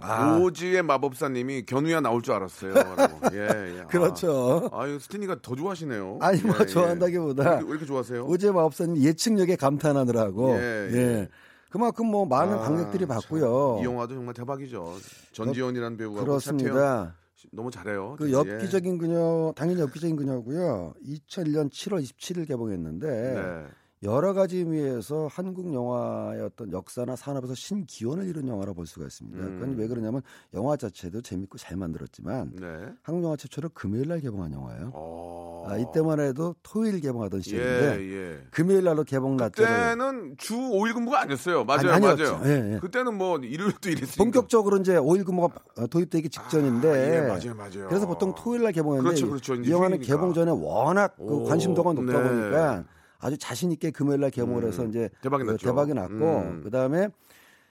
아, 0.00 0.36
오지의 0.38 0.82
마법사님이 0.82 1.64
견우야 1.66 2.00
나올 2.00 2.22
줄 2.22 2.34
알았어요. 2.34 2.74
라고. 2.74 3.18
예, 3.34 3.78
예. 3.78 3.84
그렇죠. 3.88 4.70
아, 4.72 4.82
아유 4.82 4.98
스티니가 4.98 5.36
더 5.42 5.54
좋아하시네요. 5.54 6.18
아니 6.20 6.40
뭐 6.42 6.54
예, 6.58 6.62
예. 6.62 6.66
좋아한다기보다 6.66 7.42
왜 7.42 7.48
이렇게, 7.48 7.64
왜 7.64 7.70
이렇게 7.70 7.86
좋아하세요? 7.86 8.24
오제 8.24 8.50
마법사님 8.52 9.02
예측력에 9.02 9.56
감탄하느라고 9.56 10.50
예, 10.56 10.90
예, 10.92 10.96
예. 10.96 11.28
그만큼 11.70 12.06
뭐 12.06 12.24
많은 12.26 12.54
아, 12.54 12.58
관객들이 12.58 13.06
참, 13.06 13.16
봤고요. 13.16 13.78
이 13.80 13.84
영화도 13.84 14.14
정말 14.14 14.34
대박이죠. 14.34 14.96
전지현이라는 15.32 15.96
배우가 15.96 16.20
그렇습니다. 16.22 17.14
너무 17.52 17.70
잘해요. 17.70 18.16
그 18.18 18.28
예. 18.28 18.32
엽기적인 18.32 18.98
그녀 18.98 19.52
당연히 19.56 19.80
엽기적인 19.80 20.16
그녀고요. 20.16 20.94
2001년 21.04 21.70
7월 21.70 22.02
27일 22.02 22.48
개봉했는데 22.48 23.06
네. 23.06 23.66
여러 24.04 24.32
가지 24.32 24.58
의미에서 24.58 25.28
한국 25.30 25.74
영화의 25.74 26.42
어떤 26.42 26.70
역사나 26.72 27.16
산업에서 27.16 27.54
신기원을 27.56 28.28
이룬 28.28 28.46
영화라 28.46 28.72
볼 28.72 28.86
수가 28.86 29.06
있습니다. 29.06 29.38
음. 29.44 29.58
그건 29.58 29.76
왜 29.76 29.88
그러냐면 29.88 30.22
영화 30.54 30.76
자체도 30.76 31.20
재밌고 31.22 31.58
잘 31.58 31.76
만들었지만 31.76 32.52
네. 32.60 32.66
한국 33.02 33.24
영화 33.24 33.36
최초로 33.36 33.70
금요일 33.74 34.06
날 34.08 34.20
개봉한 34.20 34.52
영화예요. 34.52 34.92
어. 34.94 35.64
아, 35.68 35.76
이때만 35.76 36.20
해도 36.20 36.54
토요일 36.62 37.00
개봉하던 37.00 37.40
예, 37.40 37.42
시절인데 37.42 38.12
예. 38.12 38.40
금요일 38.52 38.84
날로 38.84 39.02
개봉 39.02 39.36
날짜를 39.36 39.68
그때는 39.96 40.34
주 40.38 40.54
5일 40.54 40.94
근무가 40.94 41.22
아니었어요. 41.22 41.64
맞아요, 41.64 41.90
아니. 41.90 42.06
맞아요. 42.06 42.40
예, 42.44 42.74
예. 42.74 42.78
그때는 42.78 43.18
뭐 43.18 43.38
일요일도 43.38 43.88
일했으니까. 43.90 44.16
본격적으로 44.22 44.76
이제 44.78 44.94
5일 44.96 45.26
근무가 45.26 45.48
도입되기 45.90 46.28
직전인데 46.30 46.88
아, 46.88 47.16
예, 47.16 47.20
맞아요, 47.28 47.54
맞아요. 47.56 47.88
그래서 47.88 48.06
보통 48.06 48.32
토요일 48.36 48.62
날 48.62 48.72
개봉했는데 48.72 49.08
그렇죠, 49.20 49.28
그렇죠. 49.28 49.54
이 49.56 49.68
영화는. 49.70 49.98
개봉 50.00 50.32
전에 50.34 50.52
워낙 50.52 51.16
그 51.16 51.24
오, 51.24 51.44
관심도가 51.44 51.92
높다 51.94 52.22
네. 52.22 52.28
보니까 52.28 52.84
아주 53.18 53.36
자신 53.38 53.72
있게 53.72 53.90
금요일 53.90 54.20
날 54.20 54.30
개봉을 54.30 54.62
음, 54.62 54.68
해서 54.68 54.84
이제 54.86 55.10
대박이 55.22 55.44
그 55.44 55.50
났죠. 55.52 55.66
대박이 55.66 55.94
났고 55.94 56.14
음. 56.14 56.60
그다음에 56.62 57.08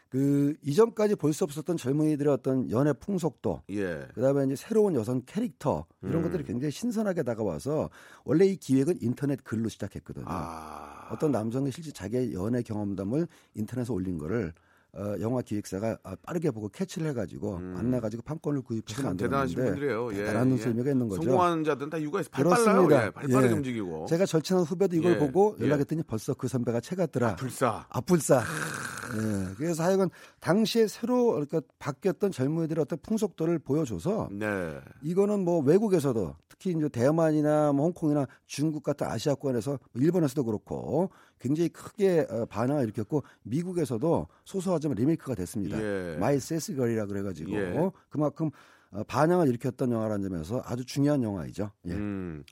그 0.10 0.55
이전까지 0.62 1.15
볼 1.15 1.33
수 1.33 1.43
없었던 1.43 1.75
젊은이들의 1.77 2.31
어떤 2.33 2.69
연애 2.71 2.93
풍속도 2.93 3.63
예. 3.71 4.07
그다음에 4.15 4.45
이제 4.45 4.55
새로운 4.55 4.95
여성 4.95 5.21
캐릭터 5.25 5.86
이런 6.01 6.17
음. 6.17 6.23
것들이 6.23 6.43
굉장히 6.45 6.71
신선하게 6.71 7.23
다가와서 7.23 7.89
원래 8.23 8.45
이 8.45 8.55
기획은 8.55 8.99
인터넷 9.01 9.43
글로 9.43 9.67
시작했거든요. 9.69 10.25
아. 10.27 11.10
어떤 11.12 11.31
남성이 11.31 11.71
실제 11.71 11.91
자기의 11.91 12.33
연애 12.33 12.62
경험담을 12.62 13.27
인터넷에 13.55 13.91
올린 13.93 14.17
거를 14.17 14.53
어, 14.93 15.15
영화 15.19 15.41
기획사가 15.41 15.97
아, 16.04 16.15
빠르게 16.23 16.50
보고 16.50 16.69
캐치를 16.69 17.10
해가지고 17.10 17.58
음. 17.58 17.73
만나가지고 17.76 18.23
판권을 18.23 18.62
구입해서 18.62 19.02
참 19.02 19.17
대단하신 19.17 19.58
만들었는데 19.60 19.71
분들이에요. 19.71 20.13
예, 20.13 20.26
대단한 20.26 20.58
예. 20.58 20.63
의미가 20.63 20.91
있는 20.91 21.08
거죠. 21.08 21.21
성공하는 21.21 21.63
자들은 21.63 21.89
다 21.89 21.97
있어요. 21.97 22.23
발 22.32 22.43
그렇습니다. 22.43 23.06
예, 23.06 23.10
발 23.12 23.28
빠르게 23.28 23.54
예. 23.54 23.58
움직이고. 23.58 24.06
제가 24.08 24.26
절친한 24.26 24.63
후배도 24.63 24.95
이걸 24.95 25.13
예, 25.13 25.17
보고 25.17 25.56
예. 25.60 25.65
연락했더니 25.65 26.04
벌써 26.04 26.34
그 26.34 26.47
선배가 26.47 26.80
채 26.80 26.95
같더라. 26.95 27.36
불사. 27.36 27.86
아뿔싸. 27.89 28.41
예, 28.41 29.54
그래서 29.56 29.84
하여간 29.84 30.10
당시에 30.39 30.88
새로 30.88 31.32
그러니까 31.32 31.62
바뀌었던 31.80 32.32
젊은이들의 32.32 32.82
어떤 32.82 33.00
풍속도를 33.00 33.60
보여줘서 33.60 34.30
네. 34.32 34.80
이거는 35.02 35.41
뭐 35.41 35.62
외국에서도 35.62 36.36
특히 36.50 36.71
이제 36.71 36.89
대만이나 36.89 37.71
뭐 37.71 37.86
홍콩이나 37.86 38.26
중국 38.47 38.84
같은 38.84 39.08
아시아권에서 39.08 39.71
뭐 39.93 40.02
일본에서도 40.02 40.43
그렇고 40.43 41.12
굉장히 41.39 41.69
크게 41.69 42.26
어, 42.30 42.45
반응을 42.45 42.84
일으켰고 42.84 43.23
미국에서도 43.43 44.28
소소하지만 44.45 44.95
리메이크가 44.95 45.36
됐습니다. 45.36 45.78
예. 45.82 46.17
My 46.17 46.39
Sassy 46.39 46.67
Girl이라 46.67 47.05
그래가지고 47.06 47.52
예. 47.54 47.91
그만큼 48.10 48.50
어, 48.91 49.04
반응을 49.04 49.47
일으켰던 49.50 49.91
영화라는 49.91 50.30
점에서 50.30 50.62
아주 50.65 50.86
중요한 50.86 51.21
영화이죠. 51.23 51.71
예. 51.86 51.91
음. 51.93 52.43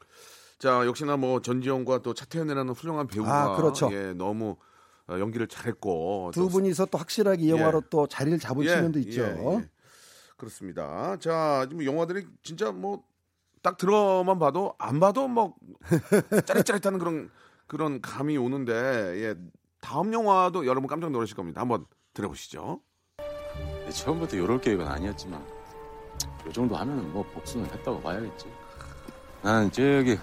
자, 0.60 0.86
역시나 0.86 1.18
뭐 1.18 1.42
전지현과 1.42 2.00
또 2.02 2.14
차태현이라는 2.14 2.74
훌륭한 2.74 3.08
배우가 3.08 3.54
아, 3.54 3.56
그렇죠. 3.56 3.90
예, 3.92 4.14
너무 4.14 4.56
어, 5.08 5.20
연기를 5.20 5.48
잘했고 5.48 6.32
두 6.34 6.42
또 6.42 6.48
분이서 6.50 6.86
또 6.88 6.98
확실하게 6.98 7.44
이 7.44 7.48
예. 7.48 7.52
영화로 7.52 7.82
또 7.90 8.08
자리를 8.08 8.40
잡은 8.40 8.64
예, 8.64 8.70
측면도 8.70 9.00
있죠. 9.00 9.22
예, 9.22 9.28
예. 9.28 9.70
그렇습니다. 10.38 11.18
자, 11.20 11.66
지금 11.70 11.84
영화들이 11.86 12.28
진짜 12.44 12.72
뭐 12.72 13.04
딱 13.66 13.78
들어만 13.78 14.38
봐도 14.38 14.76
안 14.78 15.00
봐도 15.00 15.28
뭐 15.28 15.56
짜릿짜릿한 16.46 17.00
그런 17.00 17.32
그런 17.68 18.02
감이 18.02 18.38
오는데 18.38 18.74
예. 18.74 19.36
다음 19.82 20.14
영화도 20.14 20.66
여러분 20.66 20.88
깜짝 20.88 21.12
놀라실 21.12 21.36
겁니다. 21.36 21.62
한번 21.62 21.86
들어보시죠. 22.14 22.82
처음부터 23.92 24.38
이럴 24.38 24.60
계획은 24.60 24.88
아니었지만 24.88 25.46
이 26.50 26.54
정도 26.54 26.76
하면은 26.76 27.12
뭐 27.14 27.24
복수는 27.24 27.66
했다고 27.68 28.02
봐야겠지. 28.02 28.48
나는 29.44 29.72
저기 29.72 30.18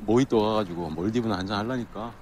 모히또 0.00 0.40
가가지고 0.40 0.90
몰디브나 0.90 1.38
한잔 1.38 1.58
하려니까 1.58 2.12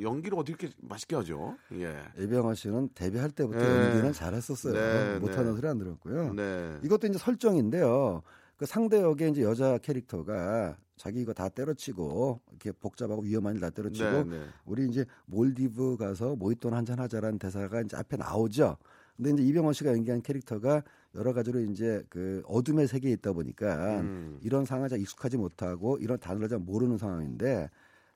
연기를 0.00 0.38
어떻게 0.38 0.66
이렇게 0.66 0.76
맛있게 0.80 1.16
하죠? 1.16 1.56
예. 1.74 2.02
이병헌 2.18 2.54
씨는 2.54 2.90
데뷔할 2.94 3.30
때부터 3.30 3.60
예. 3.60 3.84
연기는 3.86 4.12
잘했었어요. 4.12 4.72
네, 4.72 5.18
못하는 5.18 5.50
네. 5.50 5.56
소리 5.56 5.68
안 5.68 5.78
들었고요. 5.78 6.34
네. 6.34 6.78
이것도 6.82 7.06
이제 7.08 7.18
설정인데요. 7.18 8.22
그 8.62 8.66
상대 8.66 9.02
역의 9.02 9.32
이제 9.32 9.42
여자 9.42 9.76
캐릭터가 9.78 10.76
자기 10.96 11.20
이거 11.20 11.32
다 11.32 11.48
때려치고 11.48 12.38
이렇게 12.50 12.70
복잡하고 12.70 13.22
위험한 13.22 13.56
일 13.56 13.60
다 13.60 13.70
때려치고 13.70 14.08
네, 14.08 14.22
네. 14.22 14.44
우리 14.64 14.86
이제 14.86 15.04
몰디브 15.26 15.96
가서 15.96 16.36
모히또나 16.36 16.76
한잔 16.76 17.00
하자라는 17.00 17.40
대사가 17.40 17.80
이제 17.80 17.96
앞에 17.96 18.18
나오죠. 18.18 18.76
근데 19.16 19.32
이제 19.32 19.42
이병헌 19.42 19.72
씨가 19.72 19.90
연기한 19.90 20.22
캐릭터가 20.22 20.84
여러 21.16 21.32
가지로 21.32 21.58
이제 21.58 22.04
그 22.08 22.44
어둠의 22.46 22.86
세계에 22.86 23.10
있다 23.14 23.32
보니까 23.32 23.98
음. 23.98 24.38
이런 24.44 24.64
상황에 24.64 24.88
잘 24.88 25.00
익숙하지 25.00 25.38
못하고 25.38 25.98
이런 25.98 26.20
단어를 26.20 26.48
잘 26.48 26.60
모르는 26.60 26.98
상황인데 26.98 27.68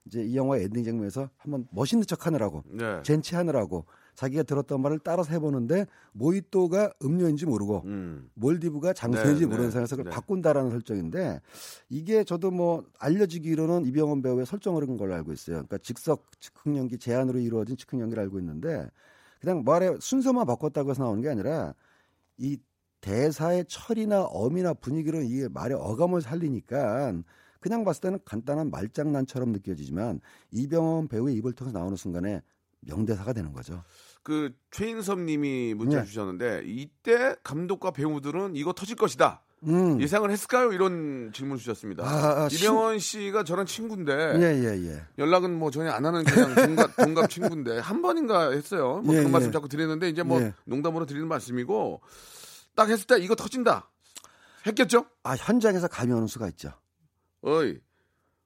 이제 0.04 0.22
이 0.22 0.36
영화 0.36 0.58
엔딩 0.58 0.84
장면에서 0.84 1.28
한번 1.38 1.66
멋있는 1.72 2.06
척 2.06 2.24
하느라고 2.24 2.62
네. 2.68 3.02
젠체하느라고 3.02 3.84
자기가 4.16 4.42
들었던 4.42 4.80
말을 4.80 4.98
따라서 4.98 5.30
해보는데 5.32 5.86
모히또가 6.12 6.92
음료인지 7.04 7.46
모르고 7.46 7.82
음. 7.84 8.30
몰디브가 8.34 8.94
장소인지 8.94 9.42
네, 9.42 9.46
모르는 9.46 9.66
네, 9.66 9.70
상황에서 9.70 9.96
그걸 9.96 10.10
네. 10.10 10.14
바꾼다라는 10.14 10.70
설정인데 10.70 11.40
이게 11.90 12.24
저도 12.24 12.50
뭐 12.50 12.84
알려지기로는 12.98 13.86
이병헌 13.86 14.22
배우의 14.22 14.46
설정으로 14.46 14.86
한 14.86 14.96
걸로 14.96 15.14
알고 15.14 15.32
있어요. 15.32 15.56
그러니까 15.56 15.78
즉석 15.78 16.40
즉흥 16.40 16.76
연기 16.76 16.98
제안으로 16.98 17.38
이루어진 17.38 17.76
즉흥 17.76 18.00
연기를 18.00 18.22
알고 18.22 18.38
있는데 18.40 18.90
그냥 19.40 19.62
말의 19.64 19.98
순서만 20.00 20.46
바꿨다고 20.46 20.90
해서 20.90 21.04
나오는 21.04 21.22
게 21.22 21.28
아니라 21.28 21.74
이 22.38 22.58
대사의 23.02 23.66
철이나 23.68 24.24
어미나 24.24 24.74
분위기로 24.74 25.20
이 25.20 25.46
말의 25.50 25.76
어감을 25.78 26.22
살리니까 26.22 27.12
그냥 27.60 27.84
봤을 27.84 28.00
때는 28.00 28.18
간단한 28.24 28.70
말장난처럼 28.70 29.52
느껴지지만 29.52 30.20
이병헌 30.52 31.08
배우의 31.08 31.34
입을 31.36 31.52
통해서 31.52 31.78
나오는 31.78 31.96
순간에 31.96 32.40
명대사가 32.80 33.32
되는 33.32 33.52
거죠. 33.52 33.82
그 34.26 34.50
최인섭 34.72 35.20
님이 35.20 35.72
문자 35.74 36.00
네. 36.00 36.04
주셨는데 36.04 36.62
이때 36.66 37.36
감독과 37.44 37.92
배우들은 37.92 38.56
이거 38.56 38.72
터질 38.72 38.96
것이다. 38.96 39.44
음. 39.68 40.00
예상을 40.00 40.28
했을까요? 40.28 40.72
이런 40.72 41.30
질문 41.32 41.58
주셨습니다. 41.58 42.02
아, 42.04 42.42
아, 42.42 42.48
이병헌 42.50 42.98
씨가 42.98 43.44
저랑 43.44 43.66
친구인데 43.66 44.12
예, 44.12 44.64
예, 44.64 44.88
예. 44.88 45.02
연락은 45.16 45.56
뭐 45.56 45.70
전혀 45.70 45.92
안 45.92 46.04
하는 46.04 46.24
그냥 46.24 46.56
동갑, 46.56 46.96
동갑 46.98 47.30
친구인데 47.30 47.78
한 47.78 48.02
번인가 48.02 48.50
했어요. 48.50 49.00
뭐 49.04 49.14
예, 49.14 49.18
그런 49.18 49.30
말씀 49.30 49.50
예. 49.50 49.52
자꾸 49.52 49.68
드리는데 49.68 50.08
이제 50.08 50.24
뭐 50.24 50.42
예. 50.42 50.52
농담으로 50.64 51.06
드리는 51.06 51.28
말씀이고 51.28 52.00
딱 52.74 52.90
했을 52.90 53.06
때 53.06 53.18
이거 53.20 53.36
터진다. 53.36 53.88
했겠죠? 54.66 55.06
아, 55.22 55.36
현장에서 55.36 55.86
감이 55.86 56.12
오는 56.12 56.26
수가 56.26 56.48
있죠. 56.48 56.72
어이 57.42 57.78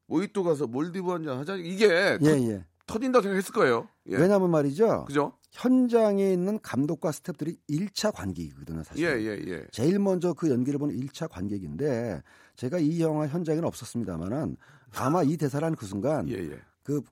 모히또 0.05 0.45
가서 0.45 0.67
몰디브 0.67 1.11
한잔 1.11 1.39
하자. 1.39 1.55
이게 1.57 1.87
예, 1.87 2.19
터, 2.23 2.31
예. 2.39 2.67
터진다고 2.87 3.23
생각했을 3.23 3.55
거예요. 3.55 3.89
예. 4.11 4.17
왜냐면 4.17 4.51
말이죠. 4.51 5.07
그죠? 5.07 5.40
현장에 5.51 6.33
있는 6.33 6.61
감독과 6.61 7.13
스태프들이 7.13 7.57
1차 7.69 8.15
관객이거든요, 8.15 8.83
사실. 8.85 9.05
예, 9.05 9.21
예, 9.21 9.53
예. 9.53 9.67
제일 9.73 9.99
먼저 9.99 10.33
그 10.33 10.49
연기를 10.49 10.79
보는 10.79 10.95
1차 10.95 11.29
관객인데 11.29 12.23
제가 12.57 12.79
이 12.79 13.01
영화 13.01 13.27
현장에는 13.27 13.67
없었습니다만은 13.67 14.57
아마 14.95 15.23
이 15.23 15.37
대사를 15.37 15.65
한그 15.65 15.87
순간 15.87 16.29
예, 16.29 16.35
예. 16.35 16.59
그 16.83 17.03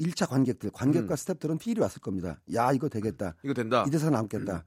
1차 0.00 0.28
관객들, 0.28 0.70
관객과 0.70 1.14
음. 1.14 1.16
스태프들은 1.16 1.58
필이 1.58 1.80
왔을 1.80 2.00
겁니다. 2.00 2.40
야, 2.54 2.72
이거 2.72 2.88
되겠다. 2.88 3.34
이거 3.42 3.54
된다. 3.54 3.84
이 3.86 3.90
대사 3.90 4.10
남겠다. 4.10 4.64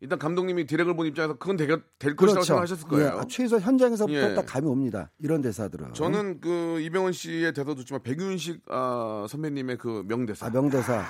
일단 0.00 0.18
감독님이 0.18 0.66
디렉을 0.66 0.94
본 0.94 1.06
입장에서 1.08 1.34
그건 1.38 1.56
되될 1.56 1.82
것이라고 2.14 2.44
생각하셨을 2.44 2.86
거예요. 2.86 3.06
예, 3.06 3.10
아, 3.10 3.24
최소 3.28 3.58
현장에서부터 3.58 4.30
예. 4.30 4.34
딱 4.34 4.46
감이 4.46 4.68
옵니다. 4.68 5.10
이런 5.18 5.40
대사들은. 5.42 5.94
저는 5.94 6.40
그 6.40 6.78
이병헌 6.80 7.12
씨의 7.12 7.52
대사도 7.52 7.80
있지만 7.80 8.02
백윤식 8.02 8.62
아, 8.68 9.26
선배님의 9.28 9.78
그 9.78 10.04
명대사. 10.06 10.46
아, 10.46 10.50
명대사. 10.50 11.04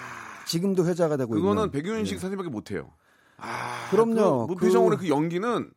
지금도 0.48 0.86
회자가 0.86 1.16
되고 1.16 1.32
그거는 1.34 1.66
있는. 1.66 1.70
백윤식 1.70 2.16
예. 2.16 2.18
선생님밖에 2.18 2.50
못해요. 2.50 2.92
아, 3.36 3.88
그럼요. 3.90 4.46
그 4.46 4.54
그- 4.54 4.60
무표정으로 4.64 4.96
그 4.96 5.08
연기는 5.08 5.70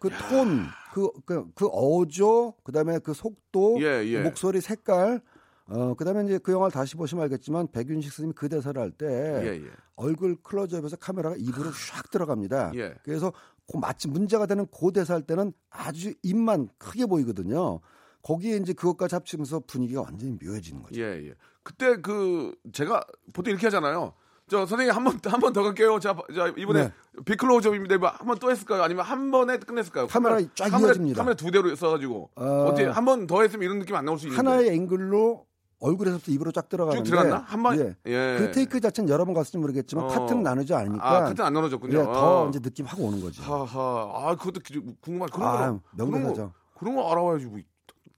그 0.00 0.10
톤, 0.10 0.66
그, 0.92 1.08
그, 1.24 1.44
그 1.54 1.66
어조, 1.68 2.54
그 2.64 2.72
다음에 2.72 2.98
그 2.98 3.14
속도, 3.14 3.76
예, 3.80 4.04
예. 4.04 4.18
그 4.18 4.24
목소리 4.24 4.60
색깔, 4.60 5.20
어, 5.66 5.94
그 5.94 6.04
다음에 6.04 6.24
이제 6.24 6.38
그 6.38 6.50
영화를 6.50 6.72
다시 6.72 6.96
보시면 6.96 7.22
알겠지만 7.24 7.68
백윤식 7.70 8.10
선생님이 8.12 8.34
그 8.34 8.48
대사를 8.48 8.80
할때 8.80 9.06
예, 9.06 9.64
예. 9.64 9.70
얼굴 9.94 10.36
클로즈업에서 10.42 10.96
카메라가 10.96 11.36
입으로 11.38 11.70
샥 11.70 12.10
들어갑니다. 12.10 12.72
예. 12.74 12.94
그래서 13.04 13.32
그 13.70 13.76
마치 13.76 14.08
문제가 14.08 14.46
되는 14.46 14.66
그 14.76 14.90
대사 14.92 15.14
할 15.14 15.22
때는 15.22 15.52
아주 15.70 16.12
입만 16.24 16.68
크게 16.78 17.06
보이거든요. 17.06 17.78
거기에 18.22 18.56
이제 18.56 18.72
그것까지 18.72 19.14
합치면서 19.16 19.60
분위기가 19.66 20.02
완전히 20.02 20.36
묘해지는 20.42 20.82
거죠. 20.82 21.00
예, 21.00 21.28
예. 21.28 21.34
그때 21.62 21.96
그 22.00 22.54
제가 22.72 23.02
보통 23.32 23.50
이렇게 23.52 23.66
하잖아요. 23.66 24.14
저 24.48 24.66
선생님 24.66 24.94
한 24.94 25.04
번 25.04 25.18
한 25.24 25.40
번 25.40 25.52
더 25.52 25.62
갈게요. 25.62 25.98
자, 25.98 26.14
자 26.34 26.52
이번에 26.56 26.84
네. 26.84 26.92
비클로즈업입니다. 27.24 27.96
한 28.18 28.26
번 28.26 28.38
또 28.38 28.50
했을까요? 28.50 28.82
아니면 28.82 29.04
한 29.04 29.30
번에 29.30 29.56
끝냈을까요? 29.58 30.06
카메라 30.08 30.38
쫙 30.54 30.68
카메라, 30.70 30.88
이어집니다. 30.88 31.18
카메라 31.18 31.34
두 31.36 31.50
대로 31.50 31.74
써가지고 31.74 32.30
어, 32.36 32.44
어... 32.44 32.66
떻게 32.70 32.84
한 32.84 33.04
번 33.04 33.26
더 33.26 33.42
했으면 33.42 33.62
이런 33.64 33.78
느낌 33.78 33.94
안 33.96 34.04
나올 34.04 34.18
수 34.18 34.26
있는데 34.26 34.36
하나의 34.36 34.70
앵글로 34.70 35.46
얼굴에서부터 35.80 36.30
입으로 36.32 36.52
쫙 36.52 36.68
들어가는데 36.68 37.04
쭉 37.08 37.10
들어갔나? 37.10 37.44
한 37.46 37.62
번? 37.62 37.78
예. 37.78 37.96
예. 38.06 38.36
그 38.38 38.50
테이크 38.52 38.80
자체는 38.80 39.08
여러 39.08 39.24
번 39.24 39.34
갔을지 39.34 39.58
모르겠지만 39.58 40.04
어. 40.04 40.08
파트는 40.08 40.42
나누지 40.42 40.74
않으니까 40.74 41.04
아, 41.08 41.20
파트는 41.24 41.44
안 41.46 41.52
나눠졌군요. 41.54 41.98
예, 41.98 42.04
더 42.04 42.46
아. 42.46 42.48
이제 42.48 42.60
느낌 42.60 42.84
확 42.86 43.00
오는 43.00 43.20
거죠. 43.20 43.42
하하. 43.42 44.12
아, 44.14 44.36
그것도 44.36 44.60
기- 44.60 44.80
궁금한 45.00 45.28
그런 45.30 45.48
아, 45.48 45.72
거. 45.72 45.80
명대사죠. 45.96 46.34
그런 46.34 46.48
거, 46.48 46.52
그런 46.78 46.94
거 46.96 47.10
알아봐야지. 47.12 47.46
뭐, 47.46 47.58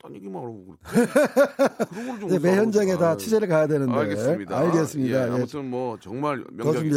딴 0.04 0.14
얘기만 0.16 0.42
하고 0.42 0.66
그래. 0.66 1.06
그런 1.88 2.08
걸좀 2.08 2.28
네, 2.28 2.38
매 2.38 2.56
현장에 2.56 2.94
다 2.98 3.16
취재를 3.16 3.48
가야 3.48 3.66
되는데. 3.66 3.90
알겠습니다. 3.90 4.58
알겠습니다. 4.58 5.18
예, 5.18 5.22
예. 5.28 5.30
아무튼 5.30 5.70
뭐 5.70 5.98
정말 5.98 6.44
더 6.62 6.72
명작이. 6.72 6.90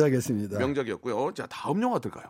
명작이었고요. 0.58 1.32
자, 1.34 1.48
다음 1.50 1.82
영화 1.82 2.00
들까요? 2.00 2.26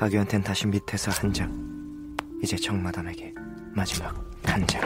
박유한텐 0.00 0.42
다시 0.42 0.66
밑에서 0.66 1.12
한 1.12 1.32
장. 1.32 2.16
이제 2.42 2.56
정마담에게 2.56 3.32
마지막 3.72 4.16
한 4.42 4.66
장. 4.66 4.82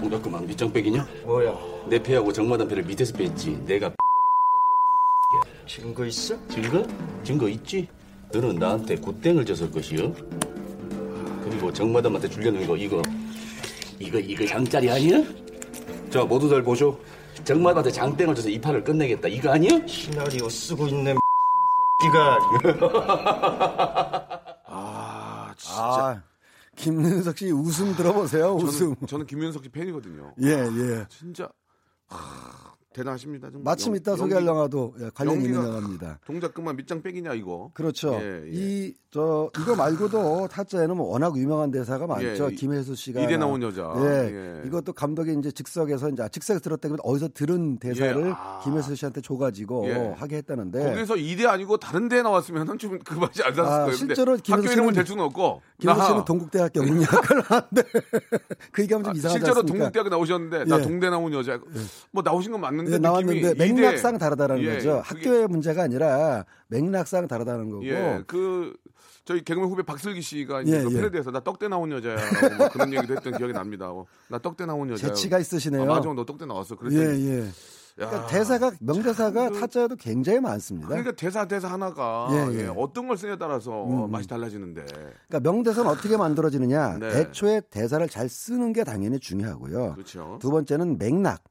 동작그만 0.00 0.48
밑장 0.48 0.72
빼기냐? 0.72 1.06
뭐야? 1.26 1.54
내 1.88 2.02
패하고 2.02 2.32
정마담 2.32 2.66
패를 2.66 2.82
밑에서 2.82 3.16
뺐지. 3.16 3.62
내가 3.64 3.94
증거 5.64 6.04
있어? 6.06 6.34
증거? 6.48 6.84
증거 7.22 7.48
있지. 7.48 7.88
너는 8.32 8.56
나한테 8.56 8.96
굿땡을 8.96 9.46
줬을 9.46 9.70
것이요. 9.70 10.12
그리고 11.44 11.72
정마담한테 11.72 12.28
줄려는 12.28 12.66
거 12.66 12.76
이거 12.76 13.00
이거 14.02 14.18
이거 14.18 14.46
장짜리 14.46 14.90
아니야? 14.90 15.22
자 16.10 16.24
모두 16.24 16.48
잘 16.48 16.62
보쇼. 16.62 16.98
정마담한테 17.44 17.90
장땡을 17.90 18.34
줘서 18.34 18.48
이 18.48 18.60
판을 18.60 18.84
끝내겠다. 18.84 19.28
이거 19.28 19.50
아니야? 19.50 19.84
시나리오 19.86 20.48
쓰고 20.48 20.86
있는 20.86 21.16
이가 22.04 22.38
아, 24.66 25.54
진짜. 25.56 25.82
아, 25.82 26.22
김윤석 26.76 27.38
씨 27.38 27.50
웃음 27.50 27.94
들어보세요. 27.96 28.54
웃음. 28.54 28.94
저는, 28.94 29.06
저는 29.06 29.26
김윤석 29.26 29.64
씨 29.64 29.68
팬이거든요. 29.70 30.34
예, 30.42 30.48
예. 30.50 31.06
진짜 31.08 31.48
하, 32.08 32.71
대단하십니다. 32.92 33.48
정말. 33.50 33.62
마침 33.64 33.92
연- 33.92 33.96
이따 34.00 34.16
소개할 34.16 34.46
영화도 34.46 34.94
예, 35.00 35.10
관련 35.14 35.40
있는 35.40 35.54
영화입니다. 35.54 36.18
동작 36.26 36.54
그만 36.54 36.76
밑장 36.76 37.02
빼기냐 37.02 37.34
이거. 37.34 37.70
그렇죠. 37.74 38.14
예, 38.20 38.42
예. 38.46 38.50
이저 38.50 39.50
이거 39.60 39.74
말고도 39.76 40.48
타짜에는 40.48 40.96
뭐 40.96 41.08
워낙 41.12 41.36
유명한 41.36 41.70
대사가 41.70 42.06
많죠. 42.06 42.50
예, 42.50 42.54
김혜수 42.54 42.94
씨가 42.94 43.20
이대 43.22 43.36
나온 43.36 43.62
여자. 43.62 43.92
예, 43.96 44.60
예. 44.62 44.66
이것도 44.66 44.92
감독이 44.92 45.34
이제 45.38 45.50
즉석에서 45.50 46.10
이제 46.10 46.28
즉석에서 46.30 46.60
들었다면 46.62 46.98
어디서 47.02 47.28
들은 47.34 47.78
대사를 47.78 48.26
예, 48.26 48.32
아. 48.36 48.60
김혜수 48.64 48.94
씨한테 48.96 49.20
줘가지고 49.20 49.88
예. 49.88 50.14
하게 50.16 50.36
했다는데 50.36 50.84
거기서 50.94 51.16
이대 51.16 51.46
아니고 51.46 51.76
다른 51.78 52.08
데 52.08 52.22
나왔으면은 52.22 52.78
좀그 52.78 53.14
맛이 53.14 53.42
안 53.42 53.54
났을 53.54 53.62
아, 53.72 53.78
거예요. 53.84 53.92
실제로 53.96 54.36
김혜수 54.36 54.68
학교 54.80 54.90
씨는- 54.90 54.94
댈 54.94 55.06
수는 55.06 55.24
없고. 55.24 55.60
김혜수 55.78 55.98
나- 55.98 56.06
씨는 56.06 56.24
동국대학교 56.24 56.82
문학을 56.82 57.40
하는데 57.42 57.82
그 58.72 58.82
얘기하면 58.82 59.04
좀 59.04 59.10
아, 59.12 59.16
이상하지 59.16 59.38
실제로 59.38 59.60
않습니까? 59.60 59.66
동국대학에 59.66 60.08
나오셨는데 60.10 60.64
나 60.64 60.78
예. 60.78 60.82
동대 60.82 61.10
나온 61.10 61.32
여자 61.32 61.58
뭐 62.10 62.22
나오신 62.22 62.52
건 62.52 62.60
맞는데 62.60 62.81
예, 62.81 62.81
나왔는데 62.84 63.54
느낌이 63.54 63.80
맥락상 63.80 64.18
다르다는 64.18 64.62
예, 64.62 64.74
거죠. 64.74 65.02
학교의 65.04 65.48
문제가 65.48 65.82
아니라 65.82 66.44
맥락상 66.68 67.28
다르다는 67.28 67.70
거고. 67.70 67.84
예, 67.86 68.22
그 68.26 68.74
저희 69.24 69.42
개그맨 69.44 69.68
후배 69.68 69.82
박슬기 69.82 70.20
씨가 70.20 70.62
이제 70.62 70.78
예, 70.78 70.82
그 70.82 70.90
예. 70.92 70.96
패러디에서 70.96 71.30
나 71.30 71.40
떡대 71.40 71.68
나온 71.68 71.90
여자라고 71.92 72.56
뭐 72.56 72.68
그런 72.70 72.92
얘기도 72.92 73.14
했던 73.14 73.36
기억이 73.36 73.52
납니다. 73.52 73.90
어, 73.90 74.04
나 74.28 74.38
떡대 74.38 74.66
나온 74.66 74.90
여자. 74.90 75.08
재치가 75.08 75.38
있으시네요. 75.38 75.82
아, 75.82 75.86
맞아, 75.86 76.12
너 76.12 76.24
떡대 76.24 76.44
나왔어. 76.46 76.76
그랬더니 76.76 77.02
예, 77.26 77.38
예. 77.38 77.48
그러니까 77.94 78.22
야, 78.22 78.26
대사가 78.26 78.72
명대사가 78.80 79.50
그- 79.50 79.60
타짜에도 79.60 79.96
굉장히 79.96 80.40
많습니다. 80.40 80.88
그러니까 80.88 81.12
대사 81.12 81.46
대사 81.46 81.68
하나가 81.68 82.26
예, 82.32 82.54
예, 82.56 82.62
예. 82.62 82.72
어떤 82.74 83.06
걸 83.06 83.18
쓰냐에 83.18 83.36
따라서 83.36 83.84
음, 83.84 84.04
음. 84.04 84.10
맛이 84.10 84.26
달라지는데. 84.26 84.86
그러니까 85.28 85.40
명대사는 85.40 85.88
어떻게 85.90 86.16
만들어지느냐? 86.16 86.98
네. 86.98 87.06
애초에 87.20 87.60
대사를 87.70 88.08
잘 88.08 88.30
쓰는 88.30 88.72
게 88.72 88.82
당연히 88.82 89.20
중요하고요. 89.20 89.92
그렇죠. 89.92 90.38
두 90.40 90.50
번째는 90.50 90.96
맥락, 90.98 91.42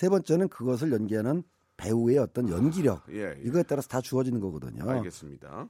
세 0.00 0.08
번째는 0.08 0.48
그것을 0.48 0.92
연기하는 0.92 1.42
배우의 1.76 2.16
어떤 2.16 2.48
연기력 2.48 3.02
예, 3.10 3.22
예. 3.22 3.34
이거에 3.44 3.62
따라서 3.62 3.86
다 3.86 4.00
주어지는 4.00 4.40
거거든요. 4.40 4.90
알겠습니다. 4.90 5.66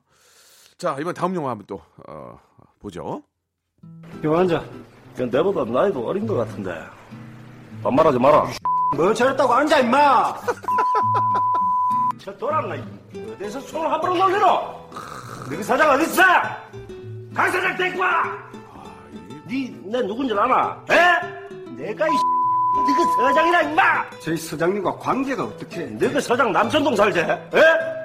자, 0.78 0.96
이번 1.00 1.14
다음 1.14 1.34
영화 1.34 1.50
한번 1.50 1.66
또 1.66 1.82
어, 2.06 2.38
보죠. 2.78 3.24
병환자, 4.22 4.64
내보다 5.16 5.64
나이도 5.64 6.06
어린 6.06 6.28
것 6.28 6.36
같은데. 6.36 6.72
반말하지 7.82 8.20
마라. 8.20 8.46
뭐 8.96 9.12
저랬다고 9.12 9.52
앉아 9.52 9.80
임마. 9.80 10.36
저 12.22 12.32
돌았나? 12.36 12.76
어디서 13.34 13.58
손을 13.58 13.90
함부로 13.90 14.14
놀리노? 14.14 14.46
너희 15.50 15.62
사장 15.64 15.90
어디 15.90 16.04
있어? 16.04 16.22
강 17.34 17.50
사장 17.50 17.76
데리고 17.76 18.02
와. 18.02 18.22
니내 19.48 20.02
누군지 20.02 20.32
알아? 20.34 20.84
에? 20.88 21.74
내가 21.74 22.06
이너 22.06 22.29
그 23.06 23.22
서장이라 23.22 23.62
임마. 23.62 24.10
저희 24.20 24.36
서장님과 24.36 24.98
관계가 24.98 25.44
어떻게? 25.44 25.86
너그 25.86 26.20
서장 26.20 26.52
남천동 26.52 26.94
살지? 26.96 27.20
에? 27.20 27.38